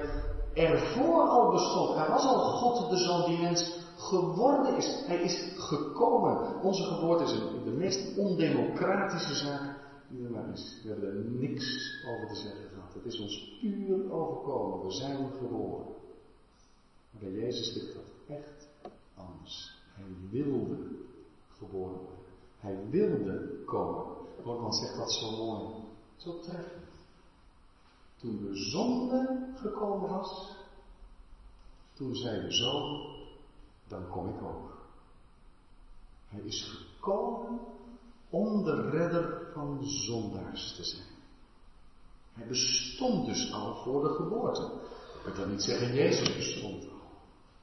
ervoor 0.54 1.22
al 1.22 1.50
bestond. 1.50 1.96
Er 1.96 2.08
was 2.08 2.24
al 2.24 2.38
God 2.38 2.90
de 2.90 2.96
Zoon 2.96 3.24
die 3.24 3.38
mens 3.38 3.78
geworden 3.96 4.76
is. 4.76 5.02
Hij 5.06 5.22
is 5.22 5.52
gekomen. 5.56 6.62
Onze 6.62 6.82
geboorte 6.82 7.24
is 7.24 7.32
de 7.64 7.70
meest 7.70 8.18
ondemocratische 8.18 9.34
zaak 9.34 9.78
die 10.08 10.24
er 10.24 10.30
maar 10.30 10.52
is. 10.52 10.80
We 10.82 10.88
hebben 10.88 11.08
er 11.08 11.24
niks 11.24 12.02
over 12.08 12.28
te 12.28 12.34
zeggen 12.34 12.68
gehad. 12.74 12.94
Het 12.94 13.04
is 13.04 13.20
ons 13.20 13.58
puur 13.60 14.12
overkomen. 14.12 14.86
We 14.86 14.92
zijn 14.92 15.30
geboren. 15.38 15.86
Maar 17.10 17.20
bij 17.20 17.32
Jezus 17.32 17.74
ligt 17.74 17.94
dat 17.94 18.36
echt 18.38 18.68
anders. 19.14 19.78
Hij 19.94 20.04
wilde 20.30 20.76
geboren 21.58 21.96
worden. 21.96 22.18
Hij 22.58 22.76
wilde 22.90 23.62
komen. 23.64 24.19
Borgman 24.44 24.72
zegt 24.72 24.96
dat 24.96 25.12
zo 25.12 25.30
mooi. 25.30 25.74
Zo 26.16 26.40
treffend. 26.40 26.88
Toen 28.16 28.40
de 28.40 28.56
zonde 28.56 29.52
gekomen 29.56 30.10
was, 30.10 30.56
toen 31.94 32.14
zei 32.14 32.40
de 32.40 32.52
zoon, 32.52 33.16
dan 33.88 34.08
kom 34.08 34.28
ik 34.28 34.42
ook. 34.42 34.78
Hij 36.28 36.40
is 36.40 36.64
gekomen 36.64 37.60
om 38.30 38.64
de 38.64 38.90
redder 38.90 39.50
van 39.52 39.84
zondaars 39.84 40.76
te 40.76 40.84
zijn. 40.84 41.08
Hij 42.32 42.46
bestond 42.46 43.26
dus 43.26 43.52
al 43.52 43.82
voor 43.82 44.02
de 44.02 44.14
geboorte. 44.14 44.72
Ik 45.26 45.36
dan 45.36 45.50
niet 45.50 45.62
zeggen, 45.62 45.94
Jezus 45.94 46.36
bestond 46.36 46.82
al. 46.84 47.00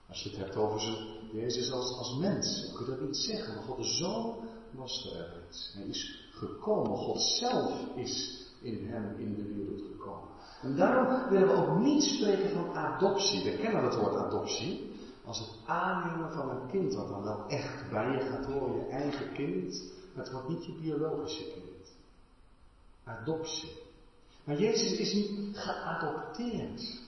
Als 0.10 0.24
je 0.24 0.30
het 0.30 0.38
hebt 0.38 0.56
over 0.56 0.80
zijn, 0.80 1.08
Jezus 1.34 1.72
als, 1.72 1.98
als 1.98 2.18
mens, 2.18 2.72
kun 2.76 2.86
je 2.86 2.92
dat 2.92 3.02
niet 3.02 3.18
zeggen. 3.18 3.56
Maar 3.56 3.64
God 3.64 3.78
de 3.78 3.84
Zoon 3.84 4.36
was 4.72 5.14
er 5.14 5.34
reeds. 5.34 5.74
Hij 5.74 5.86
is 5.86 6.27
gekomen. 6.38 6.98
God 6.98 7.22
zelf 7.22 7.96
is 7.96 8.46
in 8.62 8.88
hem 8.88 9.16
in 9.18 9.36
de 9.36 9.54
wereld 9.54 9.82
gekomen. 9.92 10.30
En 10.62 10.76
daarom 10.76 11.30
willen 11.30 11.48
we 11.48 11.54
ook 11.54 11.80
niet 11.80 12.04
spreken 12.04 12.50
van 12.50 12.76
adoptie. 12.78 13.44
We 13.44 13.58
kennen 13.58 13.84
het 13.84 13.96
woord 13.96 14.16
adoptie 14.16 14.92
als 15.26 15.40
het 15.40 15.50
aannemen 15.66 16.32
van 16.32 16.50
een 16.50 16.68
kind 16.68 16.96
wat 16.96 17.08
dan 17.08 17.24
wel 17.24 17.48
echt 17.48 17.90
bij 17.90 18.12
je 18.12 18.20
gaat 18.20 18.46
horen, 18.46 18.76
je 18.76 18.86
eigen 18.86 19.34
kind. 19.34 19.92
Het 20.14 20.32
wordt 20.32 20.50
niet 20.50 20.66
je 20.66 20.74
biologische 20.82 21.44
kind. 21.44 21.96
Adoptie. 23.04 23.72
Maar 24.44 24.60
Jezus 24.60 24.98
is 24.98 25.14
niet 25.14 25.58
geadopteerd 25.58 27.06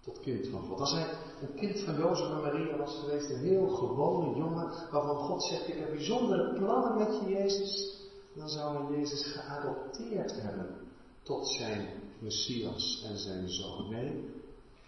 tot 0.00 0.20
kind 0.20 0.46
van 0.46 0.62
God. 0.62 0.80
Als 0.80 0.92
hij 0.92 1.06
een 1.40 1.54
kind 1.54 1.80
van 1.80 1.96
Jozef 1.96 2.30
en 2.30 2.40
Maria 2.40 2.76
was 2.76 2.98
geweest, 3.00 3.30
een 3.30 3.38
heel 3.38 3.68
gewone 3.68 4.36
jongen, 4.36 4.72
waarvan 4.90 5.16
God 5.16 5.42
zegt, 5.42 5.68
ik 5.68 5.78
heb 5.78 5.90
bijzondere 5.90 6.58
plannen 6.58 6.98
met 6.98 7.20
je 7.20 7.32
Jezus, 7.32 7.97
dan 8.38 8.48
zou 8.48 8.86
hij 8.86 8.98
Jezus 8.98 9.32
geadopteerd 9.32 10.42
hebben 10.42 10.76
tot 11.22 11.48
zijn 11.48 11.86
Messias 12.18 13.04
en 13.08 13.18
zijn 13.18 13.48
zoon. 13.48 13.90
Nee, 13.90 14.24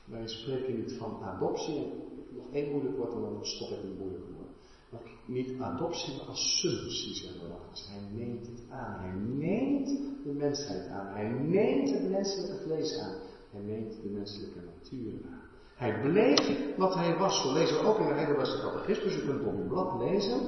wij 0.05 0.29
spreken 0.29 0.77
niet 0.77 0.93
van 0.93 1.23
adoptie. 1.23 1.93
Nog 2.31 2.45
één 2.53 2.71
moeilijk 2.71 2.97
woord 2.97 3.13
en 3.13 3.21
dan 3.21 3.39
stop 3.47 3.71
ik 3.71 3.83
een 3.83 3.97
moeilijk 3.99 4.25
woord. 4.37 4.49
Maar 4.91 5.01
niet 5.27 5.61
adoptie, 5.61 6.17
maar 6.17 6.27
assumptie 6.27 7.15
zeggen 7.15 7.41
we. 7.41 7.55
Hij 7.89 8.25
neemt 8.25 8.47
het 8.47 8.71
aan. 8.71 9.01
Hij 9.01 9.15
neemt 9.15 9.89
de 10.25 10.33
mensheid 10.33 10.89
aan. 10.89 11.15
Hij 11.15 11.29
neemt 11.29 11.91
het 11.91 12.11
menselijke 12.11 12.63
vlees 12.63 12.99
aan. 12.99 13.17
Hij 13.51 13.61
neemt 13.61 14.03
de 14.03 14.09
menselijke 14.09 14.59
natuur 14.61 15.13
aan. 15.31 15.41
Hij 15.75 16.01
bleef 16.01 16.77
wat 16.77 16.95
hij 16.95 17.17
was. 17.17 17.43
Zo 17.43 17.53
lezen 17.53 17.81
we 17.81 17.87
ook 17.87 17.99
in 17.99 18.07
de 18.07 18.13
Heidelbergse 18.13 18.61
Catechismus. 18.61 19.17
U 19.17 19.19
kunt 19.19 19.39
het 19.39 19.49
op 19.49 19.55
uw 19.55 19.69
blad 19.69 20.01
lezen. 20.01 20.41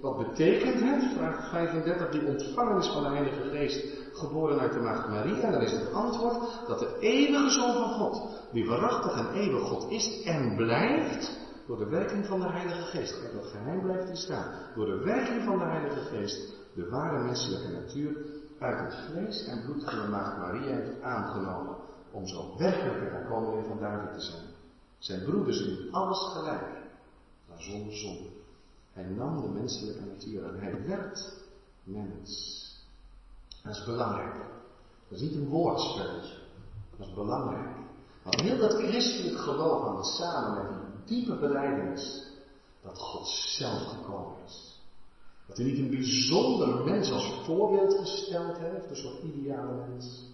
Wat 0.00 0.18
betekent 0.18 0.80
het? 0.80 1.12
Vraag 1.16 1.50
35. 1.50 2.10
Die 2.10 2.26
ontvangenis 2.26 2.86
van 2.86 3.02
de 3.02 3.08
Heilige 3.08 3.48
Geest 3.48 3.98
geboren 4.12 4.60
uit 4.60 4.72
de 4.72 4.80
maagd 4.80 5.08
Maria, 5.08 5.50
dan 5.50 5.60
is 5.60 5.72
het 5.72 5.92
antwoord 5.92 6.66
dat 6.66 6.78
de 6.78 6.96
eeuwige 7.00 7.50
Zoon 7.50 7.72
van 7.72 7.90
God, 7.90 8.40
die 8.52 8.66
waarachtig 8.66 9.16
en 9.16 9.32
eeuwig 9.32 9.62
God 9.62 9.90
is 9.90 10.22
en 10.24 10.56
blijft, 10.56 11.38
door 11.66 11.78
de 11.78 11.88
werking 11.88 12.26
van 12.26 12.40
de 12.40 12.48
Heilige 12.48 12.82
Geest, 12.82 13.20
kijk 13.20 13.32
dat 13.32 13.46
geheim 13.46 13.82
blijft 13.82 14.08
in 14.08 14.16
staan, 14.16 14.52
door 14.74 14.86
de 14.86 14.98
werking 15.04 15.44
van 15.44 15.58
de 15.58 15.64
Heilige 15.64 16.00
Geest, 16.00 16.54
de 16.74 16.88
ware 16.88 17.24
menselijke 17.24 17.68
natuur 17.68 18.16
uit 18.58 18.78
het 18.80 18.94
vlees 19.10 19.46
en 19.46 19.62
bloed 19.64 19.84
van 19.84 20.02
de 20.02 20.08
maagd 20.08 20.38
Maria 20.38 20.74
heeft 20.74 21.02
aangenomen, 21.02 21.76
om 22.10 22.26
zo 22.26 22.56
werkelijk 22.58 23.00
de 23.00 23.26
koning 23.28 23.66
van 23.66 23.78
David 23.78 24.12
te 24.12 24.20
zijn. 24.20 24.46
Zijn 24.98 25.24
broeders 25.24 25.60
in 25.60 25.88
alles 25.92 26.32
gelijk, 26.32 26.66
maar 27.48 27.62
zonder 27.62 27.96
zonde. 27.96 28.37
Hij 28.98 29.06
nam 29.06 29.42
de 29.42 29.48
menselijke 29.48 30.00
natuur 30.00 30.44
en 30.44 30.60
hij 30.60 30.86
werd 30.86 31.32
mens. 31.82 32.62
Dat 33.62 33.76
is 33.76 33.84
belangrijk. 33.84 34.34
Dat 35.08 35.18
is 35.18 35.20
niet 35.20 35.34
een 35.34 35.48
woordspelletje. 35.48 36.36
Dat 36.96 37.06
is 37.06 37.14
belangrijk. 37.14 37.76
Want 38.22 38.40
heel 38.40 38.58
dat 38.58 38.72
christelijk 38.72 39.38
geloof 39.38 39.82
hangt 39.82 40.06
samen 40.06 40.62
met 40.62 41.06
die 41.06 41.16
diepe 41.16 41.38
beleidenis 41.38 42.26
dat 42.82 42.98
God 42.98 43.28
zelf 43.28 43.82
gekomen 43.82 44.44
is. 44.46 44.80
Dat 45.46 45.56
hij 45.56 45.66
niet 45.66 45.78
een 45.78 45.90
bijzonder 45.90 46.84
mens 46.84 47.10
als 47.10 47.42
voorbeeld 47.44 47.98
gesteld 47.98 48.58
heeft, 48.58 48.90
een 48.90 48.96
soort 48.96 49.22
ideale 49.22 49.86
mens. 49.86 50.24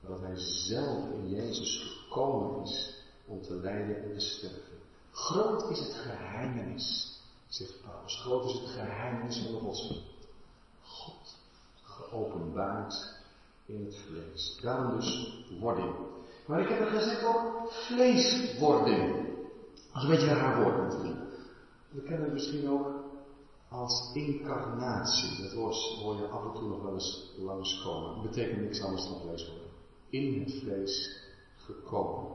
Maar 0.00 0.10
dat 0.10 0.20
hij 0.20 0.36
zelf 0.36 1.10
in 1.10 1.28
Jezus 1.28 1.98
gekomen 1.98 2.62
is 2.62 3.02
om 3.26 3.42
te 3.42 3.54
lijden 3.54 4.02
en 4.02 4.12
te 4.12 4.20
sterven. 4.20 4.78
Groot 5.10 5.70
is 5.70 5.78
het 5.78 5.94
geheimenis, 5.94 7.11
zegt 7.54 7.82
Paulus. 7.82 8.20
Groot 8.20 8.44
is 8.44 8.52
het 8.52 8.70
geheimenis 8.70 9.38
van 9.38 9.60
godswil. 9.60 10.02
God 10.82 11.36
geopenbaard 11.82 13.20
in 13.66 13.84
het 13.84 13.96
vlees. 13.96 14.58
Daarom 14.62 14.96
dus 14.96 15.42
wording. 15.60 15.94
Maar 16.46 16.60
ik 16.60 16.68
heb 16.68 16.80
er 16.80 16.86
gezegd 16.86 17.24
ook 17.24 17.70
vleeswording. 17.70 19.30
Dat 19.92 19.96
is 19.96 20.02
een 20.02 20.08
beetje 20.08 20.30
een 20.30 20.36
raar 20.36 20.62
woord 20.62 20.76
natuurlijk. 20.76 21.20
We 21.90 22.00
kennen 22.00 22.24
het 22.24 22.32
misschien 22.32 22.70
ook 22.70 22.86
als 23.68 24.10
incarnatie. 24.14 25.42
Dat 25.42 25.52
woord 25.52 25.76
hoor 25.76 26.16
je 26.16 26.26
af 26.26 26.44
en 26.44 26.52
toe 26.52 26.68
nog 26.68 26.82
wel 26.82 26.92
eens 26.92 27.32
langskomen. 27.38 28.12
Het 28.12 28.30
betekent 28.30 28.60
niks 28.60 28.82
anders 28.82 29.08
dan 29.08 29.20
vleeswording. 29.20 29.70
In 30.10 30.40
het 30.40 30.54
vlees 30.60 31.22
gekomen. 31.56 32.30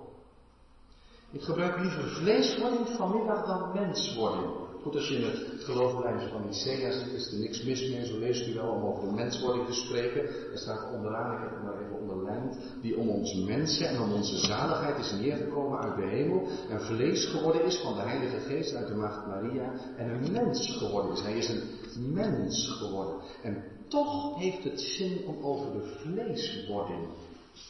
Ik 1.31 1.41
gebruik 1.41 1.79
liever 1.79 2.03
vleeswording 2.03 2.87
vanmiddag 2.87 3.45
dan 3.45 3.73
menswording. 3.73 4.66
Goed, 4.87 4.95
als 4.95 5.07
je 5.07 5.15
in 5.15 5.23
het 5.23 5.63
gelooflijntje 5.63 6.29
van 6.29 6.45
Nicea 6.45 6.91
zit, 6.91 7.13
is 7.13 7.31
er 7.31 7.39
niks 7.39 7.63
mis 7.63 7.89
mee. 7.89 8.05
Zo 8.05 8.17
leest 8.17 8.47
u 8.47 8.53
wel 8.53 8.69
om 8.69 8.83
over 8.83 9.07
de 9.07 9.13
menswording 9.13 9.65
te 9.65 9.73
spreken. 9.73 10.21
Er 10.51 10.57
staat 10.57 10.93
onderaan, 10.93 11.33
ik 11.33 11.39
heb 11.39 11.49
het 11.49 11.63
maar 11.63 11.81
even 11.81 11.99
onderlijnd, 11.99 12.57
die 12.81 12.97
om 12.97 13.09
ons 13.09 13.33
mensen 13.33 13.87
en 13.87 14.01
om 14.01 14.13
onze 14.13 14.37
zaligheid 14.37 14.97
is 14.97 15.11
neergekomen 15.11 15.79
uit 15.79 15.95
de 15.95 16.07
hemel. 16.07 16.47
En 16.69 16.81
vlees 16.81 17.25
geworden 17.25 17.63
is 17.63 17.77
van 17.77 17.93
de 17.93 18.01
Heilige 18.01 18.39
Geest 18.39 18.75
uit 18.75 18.87
de 18.87 18.95
Maagd 18.95 19.27
Maria. 19.27 19.73
En 19.97 20.09
een 20.09 20.31
mens 20.31 20.77
geworden 20.77 21.11
is. 21.11 21.21
Hij 21.21 21.37
is 21.37 21.49
een 21.49 22.13
mens 22.13 22.67
geworden. 22.79 23.15
En 23.43 23.63
toch 23.87 24.39
heeft 24.39 24.63
het 24.63 24.81
zin 24.81 25.25
om 25.25 25.43
over 25.43 25.71
de 25.71 25.83
vleeswording 25.83 27.07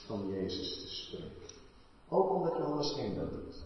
van 0.05 0.27
Jezus 0.27 0.81
te 0.81 0.87
spreken. 0.87 1.55
Ook 2.09 2.33
omdat 2.33 2.57
Johannes 2.57 2.97
1 2.97 3.15
dat 3.15 3.31
doet. 3.31 3.63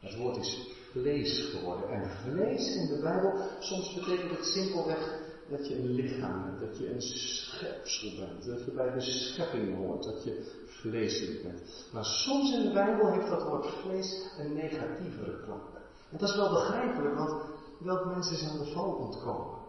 Het 0.00 0.16
woord 0.16 0.36
is 0.36 0.72
vlees 0.94 1.50
geworden. 1.52 1.88
En 1.90 2.10
vlees 2.10 2.76
in 2.76 2.86
de 2.86 3.02
Bijbel, 3.02 3.32
soms 3.58 3.94
betekent 3.94 4.30
het 4.30 4.46
simpelweg 4.46 5.22
dat 5.48 5.68
je 5.68 5.78
een 5.78 5.90
lichaam 5.90 6.42
hebt, 6.44 6.60
dat 6.60 6.78
je 6.78 6.90
een 6.90 7.02
schepsel 7.02 8.10
bent, 8.18 8.46
dat 8.46 8.64
je 8.64 8.70
bij 8.70 8.92
de 8.92 9.00
schepping 9.00 9.76
hoort, 9.76 10.04
dat 10.04 10.24
je 10.24 10.62
vleeselijk 10.66 11.42
bent. 11.42 11.60
Maar 11.92 12.04
soms 12.04 12.52
in 12.52 12.62
de 12.62 12.72
Bijbel 12.72 13.12
heeft 13.12 13.28
dat 13.28 13.42
woord 13.42 13.66
vlees 13.66 14.26
een 14.38 14.52
negatievere 14.52 15.40
klank. 15.44 15.62
En 16.10 16.18
dat 16.18 16.28
is 16.28 16.36
wel 16.36 16.50
begrijpelijk, 16.50 17.14
want 17.14 17.42
welk 17.78 18.04
mens 18.04 18.30
is 18.30 18.48
aan 18.48 18.58
de 18.58 18.70
val 18.72 18.92
ontkomen? 18.92 19.62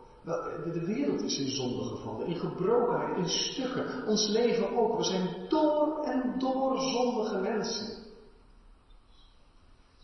De 0.74 0.86
wereld 0.86 1.22
is 1.22 1.40
in 1.40 1.48
zonde 1.48 1.84
gevallen, 1.84 2.28
in 2.28 2.36
gebrokenheid, 2.36 3.18
in 3.18 3.30
stukken. 3.30 4.08
Ons 4.08 4.28
leven 4.28 4.78
ook. 4.78 4.98
We 4.98 5.04
zijn 5.04 5.48
door 5.50 6.04
en 6.04 6.36
door 6.38 6.80
zondige 6.80 7.38
mensen. 7.38 8.05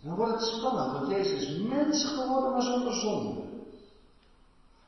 Dan 0.03 0.15
wordt 0.15 0.31
het 0.31 0.41
spannend, 0.41 0.91
want 0.91 1.07
Jezus 1.07 1.41
is 1.41 1.57
mens 1.57 2.05
geworden, 2.05 2.51
maar 2.51 2.61
zonder 2.61 2.93
zonde. 2.93 3.41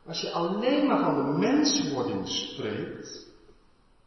Als 0.05 0.21
je 0.21 0.31
alleen 0.31 0.87
maar 0.87 1.03
van 1.03 1.15
de 1.15 1.37
menswording 1.39 2.27
spreekt, 2.27 3.31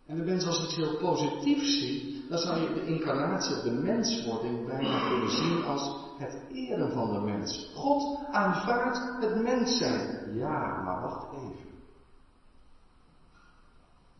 en 0.07 0.17
de 0.17 0.23
mens 0.23 0.47
als 0.47 0.65
iets 0.65 0.77
heel 0.77 0.97
positiefs 0.97 1.79
ziet, 1.79 2.29
dan 2.29 2.39
zou 2.39 2.61
je 2.61 2.75
de 2.75 2.87
incarnatie 2.87 3.57
of 3.57 3.63
de 3.63 3.71
menswording 3.71 4.67
bijna 4.67 5.09
kunnen 5.09 5.31
zien 5.31 5.65
als 5.65 5.95
het 6.19 6.39
eren 6.53 6.93
van 6.93 7.13
de 7.13 7.21
mens. 7.21 7.71
God 7.75 8.19
aanvaardt 8.31 8.99
het 9.21 9.43
mens 9.43 9.79
zijn. 9.79 10.35
Ja, 10.37 10.83
maar 10.83 11.01
wacht 11.01 11.33
even. 11.33 11.66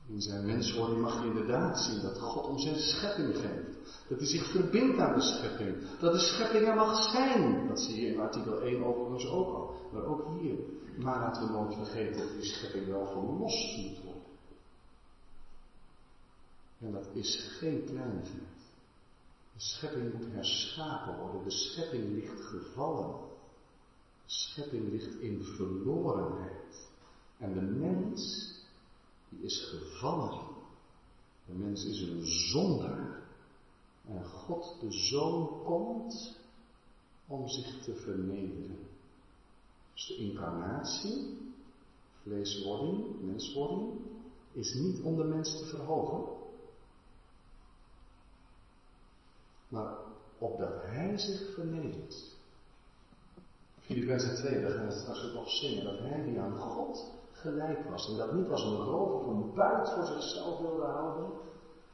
In 0.09 0.23
zijn 0.23 0.47
menswording 0.47 1.01
mag 1.01 1.23
je 1.23 1.29
inderdaad 1.29 1.81
zien 1.81 2.03
dat 2.03 2.19
God 2.19 2.47
om 2.47 2.59
zijn 2.59 2.79
schepping 2.79 3.37
geeft. 3.37 4.05
Dat 4.09 4.19
hij 4.19 4.27
zich 4.27 4.51
verbindt 4.51 4.99
aan 4.99 5.15
de 5.15 5.21
schepping. 5.21 5.99
Dat 6.01 6.13
de 6.13 6.19
schepping 6.19 6.67
er 6.67 6.75
mag 6.75 7.11
zijn. 7.11 7.69
Dat 7.69 7.81
zie 7.81 8.01
je 8.01 8.07
in 8.07 8.21
artikel 8.21 8.61
1 8.61 8.85
overigens 8.85 9.27
ook 9.27 9.55
al. 9.55 9.75
Maar 9.93 10.05
ook 10.05 10.41
hier. 10.41 10.59
Maar 10.97 11.21
laten 11.21 11.47
we 11.47 11.53
nooit 11.53 11.75
vergeten 11.75 12.19
dat 12.19 12.33
die 12.33 12.45
schepping 12.45 12.87
wel 12.87 13.07
verlost 13.07 13.77
moet 13.77 14.03
worden. 14.05 14.23
En 16.81 16.93
dat 16.93 17.09
is 17.13 17.57
geen 17.59 17.85
kleinigheid. 17.85 18.65
De 19.53 19.63
schepping 19.63 20.13
moet 20.13 20.33
herschapen 20.33 21.19
worden. 21.19 21.45
De 21.45 21.51
schepping 21.51 22.15
ligt 22.15 22.41
gevallen. 22.41 23.15
De 24.25 24.33
schepping 24.33 24.91
ligt 24.91 25.21
in 25.21 25.45
verlorenheid. 25.45 26.89
En 27.39 27.55
de 27.55 27.61
mens, 27.61 28.55
die 29.29 29.41
is 29.41 29.65
gevallen. 29.65 30.41
De 31.47 31.53
mens 31.53 31.85
is 31.85 32.01
een 32.01 32.27
zondaar. 32.27 33.25
En 34.09 34.25
God 34.25 34.77
de 34.81 34.93
Zoon 34.93 35.63
komt 35.65 36.39
om 37.27 37.49
zich 37.49 37.83
te 37.83 37.95
vernederen. 37.95 38.79
Dus 39.93 40.07
de 40.07 40.17
incarnatie, 40.17 41.39
vleeswording, 42.23 43.21
menswording, 43.21 44.01
is 44.53 44.75
niet 44.75 45.01
om 45.01 45.17
de 45.17 45.25
mens 45.25 45.59
te 45.59 45.65
verhogen, 45.65 46.35
maar 49.69 49.97
opdat 50.39 50.83
hij 50.83 51.19
zich 51.19 51.55
vernedert. 51.55 52.35
Filippenzen 53.81 54.35
2, 54.35 54.61
daar 54.61 54.71
gaan 54.71 54.87
we 54.87 54.93
straks 54.93 55.25
ook 55.25 55.35
nog 55.35 55.51
zingen, 55.51 55.85
dat 55.85 55.99
hij 55.99 56.25
die 56.25 56.39
aan 56.39 56.59
God 56.59 57.16
gelijk 57.41 57.89
was. 57.91 58.09
En 58.09 58.17
dat 58.17 58.33
niet 58.33 58.51
als 58.51 58.65
een 58.65 58.77
roof 58.77 59.13
of 59.13 59.27
een 59.27 59.55
buit 59.55 59.91
voor 59.91 60.07
zichzelf 60.07 60.59
wilde 60.59 60.85
houden, 60.85 61.31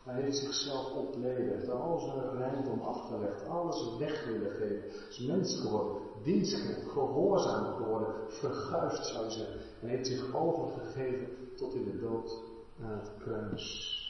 hij 0.02 0.22
heeft 0.22 0.36
zichzelf 0.36 0.92
ontledigd, 0.92 1.68
al 1.68 1.98
zijn 1.98 2.36
rijkdom 2.36 2.80
afgelegd, 2.80 3.46
alles 3.46 3.96
weg 3.98 4.24
willen 4.24 4.50
geven. 4.50 5.08
Is 5.08 5.18
mens 5.18 5.60
geworden, 5.60 6.02
dienstknecht, 6.22 6.90
gehoorzaam 6.90 7.76
geworden, 7.76 8.14
verguisd 8.28 9.06
zou 9.06 9.24
je 9.24 9.30
zeggen. 9.30 9.60
En 9.80 9.88
heeft 9.88 10.06
zich 10.06 10.34
overgegeven 10.34 11.28
tot 11.56 11.74
in 11.74 11.84
de 11.84 11.98
dood 11.98 12.42
aan 12.82 12.98
het 12.98 13.10
kruis. 13.18 14.00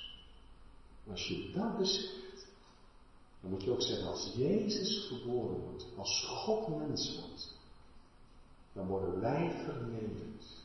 als 1.10 1.28
je 1.28 1.50
dat 1.54 1.78
beseft, 1.78 2.46
dan 3.40 3.50
moet 3.50 3.62
je 3.62 3.70
ook 3.72 3.82
zeggen, 3.82 4.08
als 4.08 4.32
Jezus 4.36 5.08
geboren 5.08 5.60
wordt, 5.60 5.86
als 5.96 6.24
God 6.26 6.78
mens 6.78 7.20
wordt, 7.20 7.54
dan 8.72 8.86
worden 8.86 9.20
wij 9.20 9.64
vernederd 9.64 10.61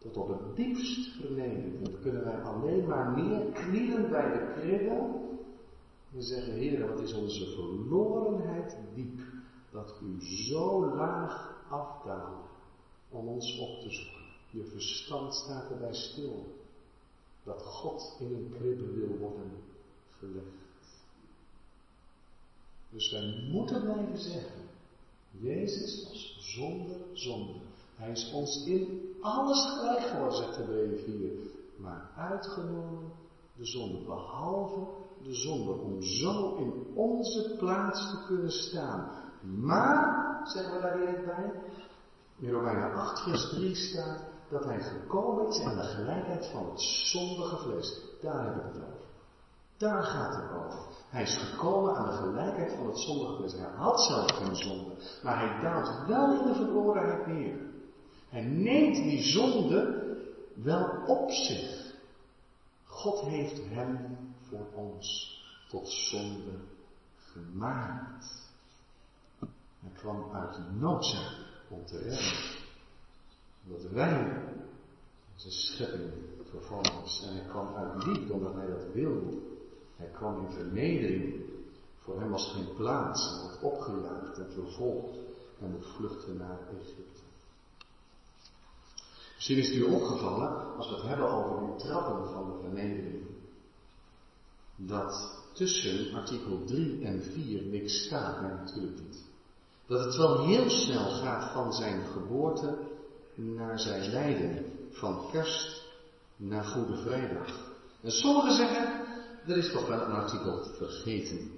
tot 0.00 0.16
op 0.16 0.28
het 0.28 0.56
diepst 0.56 1.12
vernederd. 1.20 2.00
Kunnen 2.00 2.24
wij 2.24 2.42
alleen 2.42 2.86
maar 2.86 3.16
neerknielen 3.16 4.10
bij 4.10 4.32
de 4.32 4.52
kribben 4.60 5.28
en 6.14 6.22
zeggen, 6.22 6.52
Heer, 6.52 6.88
wat 6.88 7.00
is 7.00 7.12
onze 7.12 7.46
verlorenheid 7.46 8.76
diep, 8.94 9.20
dat 9.70 10.00
u 10.02 10.24
zo 10.24 10.94
laag 10.94 11.64
afdaalde 11.68 12.48
om 13.08 13.28
ons 13.28 13.58
op 13.58 13.80
te 13.80 13.90
zoeken. 13.90 14.20
Je 14.50 14.64
verstand 14.64 15.34
staat 15.34 15.70
erbij 15.70 15.94
stil, 15.94 16.58
dat 17.44 17.62
God 17.62 18.16
in 18.20 18.34
een 18.34 18.54
kribbe 18.58 18.92
wil 18.92 19.16
worden 19.18 19.52
gelegd. 20.18 20.60
Dus 22.90 23.10
wij 23.10 23.48
moeten 23.50 23.82
blijven 23.82 24.18
zeggen, 24.18 24.62
Jezus 25.30 26.08
was 26.08 26.54
zonder 26.54 26.96
zonde. 27.12 27.69
Hij 28.00 28.10
is 28.10 28.32
ons 28.32 28.64
in 28.66 29.14
alles 29.20 29.78
gelijk 29.78 30.00
geworden, 30.00 30.36
zegt 30.36 30.56
de 30.56 31.02
4. 31.04 31.30
Maar 31.76 32.10
uitgenomen 32.16 33.12
de 33.56 33.66
zonde, 33.66 34.04
behalve 34.04 34.86
de 35.22 35.34
zonde, 35.34 35.72
om 35.72 36.02
zo 36.02 36.56
in 36.56 36.86
onze 36.94 37.56
plaats 37.58 38.10
te 38.10 38.24
kunnen 38.26 38.50
staan. 38.50 39.10
Maar, 39.42 40.40
zeggen 40.44 40.74
we 40.74 40.80
daar 40.80 40.96
direct 40.98 41.24
bij, 41.24 41.52
in 42.38 42.50
Romeinen 42.50 42.94
8 42.94 43.22
vers 43.22 43.48
3 43.48 43.74
staat 43.74 44.24
dat 44.50 44.64
hij 44.64 44.80
gekomen 44.80 45.48
is 45.48 45.60
aan 45.60 45.76
de 45.76 45.82
gelijkheid 45.82 46.46
van 46.46 46.70
het 46.70 46.80
zondige 46.80 47.56
vlees. 47.56 48.00
Daar 48.22 48.44
hebben 48.44 48.62
we 48.62 48.78
het 48.78 48.88
over. 48.88 49.08
Daar 49.76 50.02
gaat 50.02 50.34
het 50.34 50.50
over. 50.50 50.78
Hij 51.08 51.22
is 51.22 51.36
gekomen 51.36 51.96
aan 51.96 52.06
de 52.06 52.16
gelijkheid 52.16 52.72
van 52.72 52.86
het 52.86 52.98
zondige 52.98 53.36
vlees. 53.36 53.52
Hij 53.52 53.70
had 53.76 54.00
zelf 54.00 54.30
geen 54.30 54.56
zonde, 54.56 54.94
maar 55.22 55.38
hij 55.38 55.62
daalt 55.62 56.06
wel 56.06 56.40
in 56.40 56.46
de 56.46 56.54
verlorenheid 56.54 57.26
neer. 57.26 57.69
Hij 58.30 58.42
neemt 58.42 58.96
die 58.96 59.22
zonde 59.22 60.08
wel 60.54 61.04
op 61.06 61.30
zich. 61.30 61.94
God 62.84 63.20
heeft 63.20 63.60
hem 63.68 64.18
voor 64.48 64.66
ons 64.74 65.38
tot 65.68 65.88
zonde 65.88 66.58
gemaakt. 67.16 68.48
Hij 69.80 69.90
kwam 69.94 70.32
uit 70.32 70.58
noodzaak 70.78 71.36
om 71.68 71.86
te 71.86 71.98
redden. 71.98 72.58
Dat 73.64 73.82
wij 73.92 74.42
zijn 75.34 75.52
schepping 75.52 76.12
vervormd 76.50 77.02
is. 77.04 77.22
En 77.26 77.34
hij 77.34 77.46
kwam 77.48 77.74
uit 77.74 78.04
liefde 78.04 78.32
omdat 78.32 78.54
hij 78.54 78.66
dat 78.66 78.92
wilde. 78.92 79.38
Hij 79.96 80.08
kwam 80.08 80.46
in 80.46 80.52
vernedering. 80.52 81.44
Voor 81.98 82.20
hem 82.20 82.30
was 82.30 82.52
geen 82.52 82.74
plaats. 82.74 83.30
Hij 83.30 83.40
wordt 83.40 83.62
opgejaagd 83.62 84.38
en 84.38 84.52
vervolgd. 84.52 85.18
En 85.60 85.70
moet 85.70 85.86
vluchten 85.86 86.36
naar 86.36 86.58
Egypte. 86.80 87.19
Misschien 89.40 89.58
is 89.58 89.68
het 89.68 89.76
u 89.76 89.82
opgevallen, 89.82 90.76
als 90.76 90.88
we 90.88 90.94
het 90.94 91.04
hebben 91.04 91.30
over 91.30 91.66
die 91.66 91.76
trappen 91.76 92.32
van 92.32 92.46
de 92.46 92.58
vernedering, 92.60 93.26
dat 94.76 95.38
tussen 95.52 96.14
artikel 96.14 96.64
3 96.64 97.04
en 97.04 97.22
4 97.22 97.62
niks 97.62 98.04
staat. 98.04 98.40
Nee, 98.40 98.50
natuurlijk 98.50 99.00
niet. 99.00 99.24
Dat 99.86 100.04
het 100.04 100.16
wel 100.16 100.46
heel 100.46 100.70
snel 100.70 101.10
gaat 101.10 101.52
van 101.52 101.72
zijn 101.72 102.06
geboorte 102.06 102.78
naar 103.34 103.78
zijn 103.78 104.10
lijden. 104.10 104.64
Van 104.90 105.28
kerst 105.30 105.82
naar 106.36 106.64
Goede 106.64 106.96
Vrijdag. 106.96 107.72
En 108.00 108.10
sommigen 108.10 108.52
zeggen, 108.52 109.04
er 109.46 109.56
is 109.56 109.72
toch 109.72 109.88
wel 109.88 110.00
een 110.00 110.12
artikel 110.12 110.64
vergeten. 110.64 111.50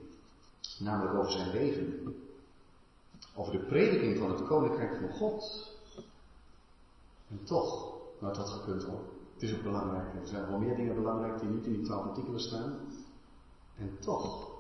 Namelijk 0.79 1.15
over 1.15 1.33
zijn 1.33 1.51
leven. 1.51 2.15
Over 3.35 3.53
de 3.53 3.67
prediking 3.67 4.19
van 4.19 4.31
het 4.31 4.47
Koninkrijk 4.47 4.97
van 4.97 5.11
God. 5.11 5.71
En 7.33 7.45
toch, 7.45 7.95
nou 8.21 8.35
dat 8.35 8.51
gekund 8.51 8.85
hoor. 8.85 9.01
Het 9.35 9.43
is 9.43 9.57
ook 9.57 9.63
belangrijk. 9.63 10.15
Er 10.15 10.27
zijn 10.27 10.47
wel 10.47 10.59
meer 10.59 10.77
dingen 10.77 10.95
belangrijk 10.95 11.41
die 11.41 11.49
niet 11.49 11.67
in 11.67 11.73
die 11.73 11.85
twaalf 11.85 12.07
artikelen 12.07 12.41
staan. 12.41 12.79
En 13.77 13.99
toch, 14.01 14.51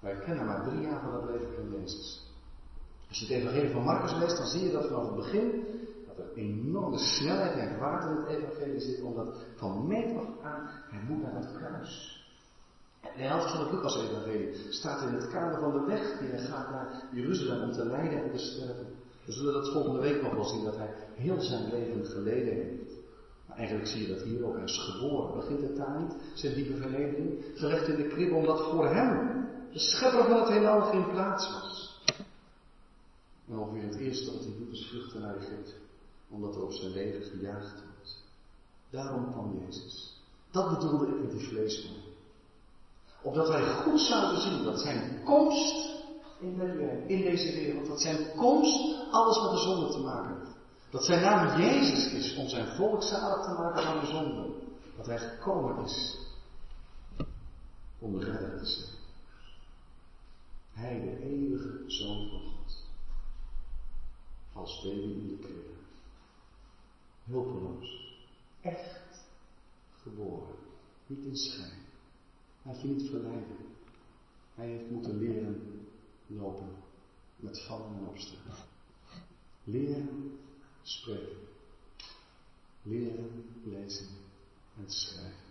wij 0.00 0.18
kennen 0.18 0.46
maar 0.46 0.62
drie 0.62 0.80
jaar 0.80 1.00
van 1.00 1.14
het 1.14 1.24
leven 1.24 1.54
van 1.54 1.70
Jezus. 1.70 2.26
Als 3.08 3.18
je 3.18 3.26
het 3.26 3.42
evangelie 3.42 3.72
van 3.72 3.84
Marcus 3.84 4.14
leest, 4.14 4.36
dan 4.36 4.46
zie 4.46 4.64
je 4.64 4.72
dat 4.72 4.86
vanaf 4.86 5.06
het 5.06 5.14
begin 5.14 5.64
dat 6.06 6.18
er 6.18 6.34
enorme 6.34 6.98
snelheid 6.98 7.56
en 7.56 7.78
vaart 7.78 8.04
in 8.04 8.16
het 8.16 8.26
evangelie 8.26 8.80
zit, 8.80 9.02
omdat 9.02 9.36
van 9.56 9.86
meet 9.86 10.16
af 10.16 10.42
aan 10.42 10.68
hij 10.90 11.00
moet 11.08 11.22
naar 11.22 11.34
het 11.34 11.52
kruis. 11.56 12.16
De 13.00 13.22
helft 13.22 13.50
van 13.50 13.60
het 13.60 13.72
Lucas-evangelie 13.72 14.72
staat 14.72 15.02
in 15.02 15.14
het 15.14 15.28
kader 15.28 15.60
van 15.60 15.72
de 15.72 15.84
weg 15.86 16.18
die 16.18 16.28
hij 16.28 16.38
gaat 16.38 16.70
naar 16.70 17.04
Jeruzalem 17.12 17.62
om 17.62 17.72
te 17.72 17.84
lijden 17.84 18.22
en 18.22 18.30
te 18.30 18.38
sterven. 18.38 18.87
We 19.28 19.34
zullen 19.34 19.52
dat 19.52 19.72
volgende 19.72 20.00
week 20.00 20.22
nog 20.22 20.34
wel 20.34 20.44
zien, 20.44 20.64
dat 20.64 20.76
hij 20.76 20.94
heel 21.14 21.40
zijn 21.40 21.70
leven 21.70 22.06
geleden 22.06 22.54
heeft. 22.54 22.92
Maar 23.46 23.56
eigenlijk 23.56 23.88
zie 23.88 24.06
je 24.06 24.14
dat 24.14 24.22
hier 24.22 24.46
ook. 24.46 24.54
Hij 24.54 24.64
is 24.64 24.78
geboren. 24.78 25.36
Begint 25.36 25.60
het 25.60 25.76
daar 25.76 26.00
niet? 26.00 26.14
Zijn 26.34 26.54
diepe 26.54 26.76
vernedering? 26.76 27.44
Gelegd 27.54 27.88
in 27.88 27.96
de 27.96 28.08
krib 28.08 28.32
omdat 28.32 28.60
voor 28.60 28.86
hem, 28.86 29.46
de 29.72 29.78
schepper 29.78 30.24
van 30.24 30.40
het 30.40 30.48
heelal, 30.48 30.80
geen 30.80 31.10
plaats 31.10 31.50
was. 31.50 32.02
En 33.48 33.58
ongeveer 33.58 33.82
het 33.82 33.96
eerste 33.96 34.32
wat 34.32 34.44
hij 34.44 34.54
doet 34.58 34.72
is 34.72 34.88
vluchten 34.88 35.20
naar 35.20 35.36
Egypte. 35.36 35.72
Omdat 36.30 36.54
er 36.54 36.62
op 36.62 36.72
zijn 36.72 36.92
leven 36.92 37.22
gejaagd 37.22 37.82
wordt. 37.94 38.24
Daarom 38.90 39.30
kwam 39.32 39.64
Jezus. 39.64 40.22
Dat 40.50 40.68
bedoelde 40.68 41.06
ik 41.06 41.20
met 41.20 41.30
die 41.30 41.48
vleesman. 41.48 41.96
Opdat 43.22 43.48
wij 43.48 43.62
goed 43.62 44.00
zouden 44.00 44.40
zien 44.40 44.64
dat 44.64 44.80
zijn 44.80 45.20
komst 45.24 45.97
in, 46.40 47.22
deze 47.22 47.52
wereld, 47.52 47.86
dat 47.86 48.00
zijn 48.00 48.36
komst 48.36 49.10
alles 49.10 49.42
met 49.42 49.50
de 49.50 49.58
zonde 49.58 49.92
te 49.92 49.98
maken 49.98 50.38
heeft. 50.38 50.56
Dat 50.90 51.04
zijn 51.04 51.22
naam 51.22 51.60
Jezus 51.60 52.12
is 52.12 52.36
om 52.36 52.48
zijn 52.48 52.66
volk 52.66 53.02
zalig 53.02 53.44
te 53.44 53.62
maken 53.62 53.82
van 53.82 54.00
de 54.00 54.06
zonde. 54.06 54.66
Dat 54.96 55.06
hij 55.06 55.18
gekomen 55.18 55.84
is 55.84 56.18
om 57.98 58.18
de 58.18 58.24
redder 58.24 58.58
te 58.58 58.66
zijn. 58.66 58.96
Hij, 60.72 61.00
de 61.00 61.22
eeuwige 61.22 61.84
Zoon 61.86 62.28
van 62.28 62.40
God. 62.40 62.86
Als 64.52 64.82
baby 64.82 65.00
in 65.00 65.28
de 65.28 65.38
kribbe. 65.38 65.76
Hulpeloos. 67.24 68.16
Echt 68.60 69.26
geboren. 70.02 70.54
Niet 71.06 71.24
in 71.24 71.36
schijn. 71.36 71.78
Laat 72.62 72.80
je 72.80 72.88
niet 72.88 73.10
verleiden. 73.10 73.56
Hij 74.54 74.66
heeft 74.66 74.90
moeten 74.90 75.18
leren 75.18 75.86
lopen 76.28 76.68
met 77.36 77.62
vallen 77.62 77.86
en 77.86 78.08
opstaan. 78.08 78.56
Leren 79.64 80.38
spreken. 80.82 81.36
Leren 82.82 83.44
lezen 83.64 84.08
en 84.76 84.90
schrijven. 84.90 85.48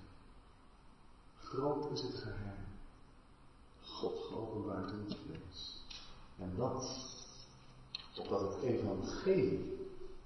Groot 1.37 1.91
is 1.91 2.01
het 2.01 2.15
geheim. 2.15 2.65
God 3.81 4.19
geopenbaard 4.19 4.91
in 4.91 4.99
het 4.99 5.17
vlees. 5.25 5.81
En 6.39 6.53
dat, 6.57 7.05
opdat 8.17 8.53
het 8.53 8.63
evangelie 8.63 9.77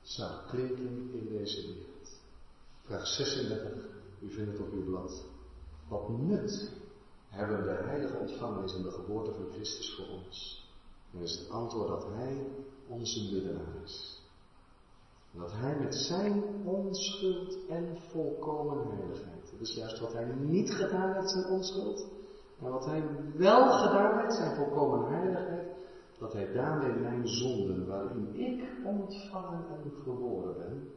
zou 0.02 0.48
klinken 0.50 1.12
in 1.14 1.28
deze 1.30 1.62
wereld. 1.62 2.20
Vraag 2.82 3.08
36, 3.08 3.86
u 4.20 4.30
vindt 4.30 4.52
het 4.52 4.62
op 4.62 4.72
uw 4.72 4.86
blad. 4.86 5.24
Wat 5.88 6.10
nut 6.10 6.72
hebben 7.32 7.63
de 7.63 7.84
heilige 7.84 8.17
ontvangenis 8.17 8.76
en 8.76 8.84
de 8.84 8.91
geboorte 8.91 9.34
van 9.34 9.52
Christus 9.52 9.96
voor 9.96 10.08
ons? 10.08 10.70
Dan 11.12 11.22
is 11.22 11.39
het 11.39 11.50
antwoord 11.50 11.88
dat 11.88 12.06
Hij 12.08 12.48
onze 12.88 13.34
middelaar 13.34 13.84
is. 13.84 14.22
Dat 15.32 15.52
Hij 15.52 15.78
met 15.80 15.96
zijn 15.96 16.44
onschuld 16.65 17.67
en 17.70 17.98
volkomen 17.98 18.98
heiligheid, 18.98 19.52
dat 19.52 19.62
is 19.62 19.74
juist 19.76 20.00
wat 20.00 20.13
Hij 20.13 20.26
niet 20.26 20.72
gedaan 20.72 21.13
heeft, 21.13 21.32
zijn 21.32 21.46
onschuld, 21.46 22.08
maar 22.60 22.72
wat 22.72 22.86
Hij 22.86 23.04
wel 23.36 23.72
gedaan 23.72 24.20
heeft, 24.20 24.36
zijn 24.36 24.56
volkomen 24.56 25.10
heiligheid, 25.10 25.67
dat 26.20 26.34
Hij 26.34 26.54
daarmee 26.54 26.94
mijn 26.94 27.28
zonden, 27.28 27.88
waarin 27.88 28.36
ik 28.36 28.86
ontvangen 28.86 29.65
en 29.70 29.91
geboren 30.04 30.58
ben, 30.58 30.91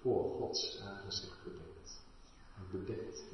voor 0.00 0.24
Gods 0.24 0.82
aangezicht 0.84 1.44
bedekt. 1.44 2.04
Hij 2.54 2.80
bedekt 2.80 3.31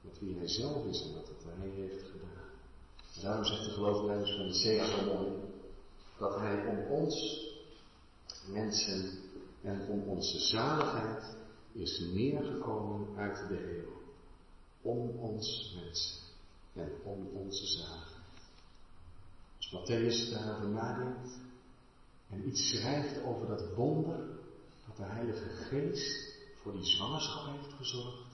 met 0.00 0.18
wie 0.18 0.36
hij 0.36 0.48
zelf 0.48 0.86
is 0.86 1.02
en 1.02 1.14
wat 1.14 1.28
het 1.28 1.44
hij 1.58 1.68
heeft 1.68 2.02
gedaan. 2.02 3.22
daarom 3.22 3.44
zegt 3.44 3.64
de 3.64 3.70
geloofleiders 3.70 4.36
van 4.36 4.48
de 4.48 4.60
CA 4.62 5.48
dat 6.18 6.38
hij 6.38 6.66
om 6.66 6.78
ons 6.78 7.46
mensen 8.46 9.18
en 9.62 9.86
om 9.88 10.02
onze 10.02 10.38
zaligheid 10.38 11.36
is 11.72 11.98
neergekomen 11.98 13.16
uit 13.16 13.48
de 13.48 13.54
hemel. 13.54 14.02
Om 14.82 15.08
ons 15.18 15.76
mensen 15.82 16.20
en 16.74 16.92
om 17.04 17.26
onze 17.26 17.66
zaligheid. 17.66 18.20
Als 19.56 19.70
Matthäus 19.70 20.30
daarover 20.30 20.68
nadenkt 20.68 21.38
en 22.30 22.48
iets 22.48 22.68
schrijft 22.68 23.22
over 23.22 23.46
dat 23.46 23.74
wonder 23.74 24.18
dat 24.86 24.96
de 24.96 25.02
Heilige 25.02 25.48
Geest 25.48 26.34
voor 26.62 26.72
die 26.72 26.84
zwangerschap 26.84 27.56
heeft 27.56 27.72
gezorgd, 27.72 28.28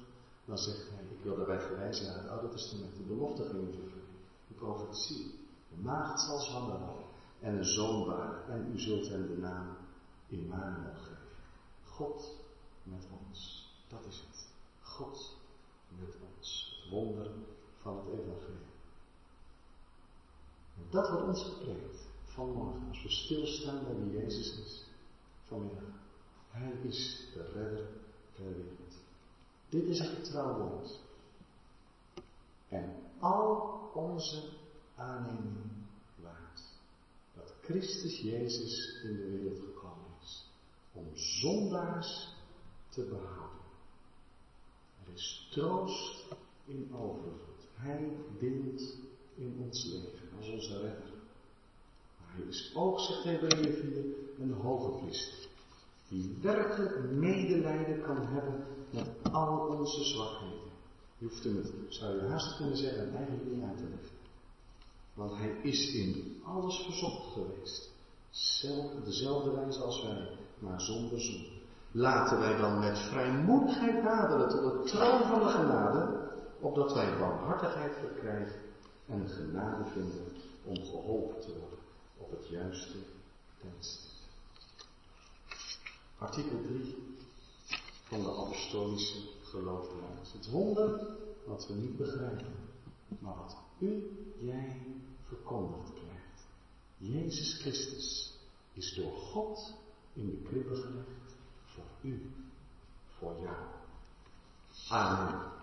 dan 0.45 0.59
zegt 0.59 0.91
hij, 0.91 0.96
wil 1.27 1.37
daarbij 1.37 1.61
verwijzen 1.61 2.07
naar 2.07 2.17
het 2.23 2.29
Oude 2.29 2.49
Testament, 2.49 2.97
de 2.97 3.03
belofte 3.03 3.45
ging 3.45 3.71
de 4.49 4.55
profetie. 4.55 5.35
De 5.69 5.83
maagd 5.83 6.21
zal 6.21 6.39
zwanger 6.39 6.79
worden 6.79 7.05
en 7.41 7.57
een 7.57 7.65
zoon 7.65 8.07
baren 8.07 8.49
en 8.49 8.73
u 8.73 8.79
zult 8.79 9.09
hem 9.09 9.27
de 9.27 9.37
naam 9.37 9.77
Immanuel 10.27 10.95
geven. 10.95 11.19
God 11.85 12.37
met 12.83 13.07
ons, 13.27 13.69
dat 13.89 14.07
is 14.07 14.25
het. 14.27 14.47
God 14.81 15.37
met 15.99 16.17
ons, 16.37 16.81
het 16.83 16.91
wonder 16.91 17.31
van 17.81 17.97
het 17.97 18.07
evangelie. 18.07 18.75
En 20.77 20.87
dat 20.91 21.11
wordt 21.11 21.27
ons 21.27 21.43
gepreekt 21.43 22.07
vanmorgen, 22.23 22.89
als 22.89 23.03
we 23.03 23.11
stilstaan 23.11 23.85
bij 23.85 23.95
wie 23.95 24.21
Jezus 24.21 24.59
is, 24.59 24.85
vanmiddag. 25.43 26.05
Hij 26.51 26.73
is 26.83 27.29
de 27.35 27.43
redder 27.43 27.89
der 28.37 28.57
wereld. 28.57 28.95
Dit 29.69 29.85
is 29.85 29.99
het 29.99 30.09
getrouw 30.09 30.59
woord. 30.59 31.05
En 32.77 32.95
al 33.19 33.81
onze 33.95 34.43
aanneming 34.97 35.71
waard. 36.23 36.61
Dat 37.35 37.55
Christus 37.63 38.21
Jezus 38.21 39.03
in 39.03 39.17
de 39.17 39.31
wereld 39.31 39.59
gekomen 39.59 40.11
is. 40.23 40.51
Om 40.93 41.17
zondaars 41.17 42.35
te 42.89 43.05
behouden. 43.05 43.65
Er 45.07 45.13
is 45.13 45.49
troost 45.51 46.35
in 46.65 46.95
overvloed. 46.95 47.69
Hij 47.75 48.17
deelt 48.39 48.97
in 49.35 49.57
ons 49.65 49.85
leven 49.85 50.37
als 50.37 50.51
onze 50.51 50.81
redder. 50.81 51.13
Maar 52.19 52.35
hij 52.35 52.45
is 52.45 52.73
ook, 52.75 53.01
zegt 53.01 53.25
Hebreeën 53.25 53.73
4, 53.73 54.05
een 54.39 54.53
hoge 54.53 54.99
priester. 54.99 55.49
Die 56.09 56.39
werkelijk 56.43 57.11
medelijden 57.11 58.03
kan 58.03 58.27
hebben 58.27 58.67
met 58.91 59.33
al 59.33 59.79
onze 59.79 60.05
zwakheden. 60.05 60.66
Je 61.19 61.27
hoeft 61.27 61.45
hem 61.45 61.57
het, 61.57 61.73
zou 61.89 62.15
je 62.15 62.27
haast 62.27 62.57
kunnen 62.57 62.77
zeggen, 62.77 63.17
eigenlijk 63.17 63.51
niet 63.51 63.63
uit 63.63 63.77
te 63.77 63.83
leggen. 63.83 64.17
Want 65.15 65.37
hij 65.37 65.61
is 65.63 65.95
in 65.95 66.43
alles 66.45 66.77
verzocht 66.77 67.33
geweest. 67.33 67.91
Zelf, 68.31 68.91
dezelfde 69.05 69.51
wijze 69.51 69.83
als 69.83 70.03
wij, 70.03 70.29
maar 70.59 70.81
zonder 70.81 71.21
zonde. 71.21 71.49
Laten 71.91 72.39
wij 72.39 72.57
dan 72.57 72.79
met 72.79 72.99
vrijmoedigheid 72.99 74.03
naderen 74.03 74.49
tot 74.49 74.73
het 74.73 74.87
troon 74.87 75.23
van 75.23 75.41
de 75.41 75.49
genade, 75.49 76.31
opdat 76.61 76.93
wij 76.93 77.19
barmhartigheid 77.19 77.93
verkrijgen 77.97 78.61
en 79.07 79.29
genade 79.29 79.85
vinden 79.93 80.27
om 80.65 80.85
geholpen 80.85 81.41
te 81.41 81.59
worden 81.59 81.79
op 82.17 82.31
het 82.31 82.49
juiste 82.49 82.99
tijdstip. 83.61 84.11
Artikel 86.19 86.61
3 86.63 87.17
van 88.03 88.23
de 88.23 88.31
apostolische 88.31 89.36
Het 90.37 90.51
wonder 90.51 91.01
wat 91.45 91.67
we 91.67 91.75
niet 91.75 91.97
begrijpen, 91.97 92.55
maar 93.19 93.37
wat 93.37 93.57
u, 93.79 94.11
jij, 94.39 94.83
verkondigd 95.29 95.93
krijgt. 95.93 96.47
Jezus 96.97 97.61
Christus 97.61 98.39
is 98.73 98.95
door 98.95 99.13
God 99.13 99.75
in 100.13 100.27
de 100.27 100.49
kribbe 100.49 100.75
gelegd 100.75 101.35
voor 101.65 101.85
u, 102.03 102.31
voor 103.19 103.37
jou. 103.43 103.65
Amen. 104.89 105.56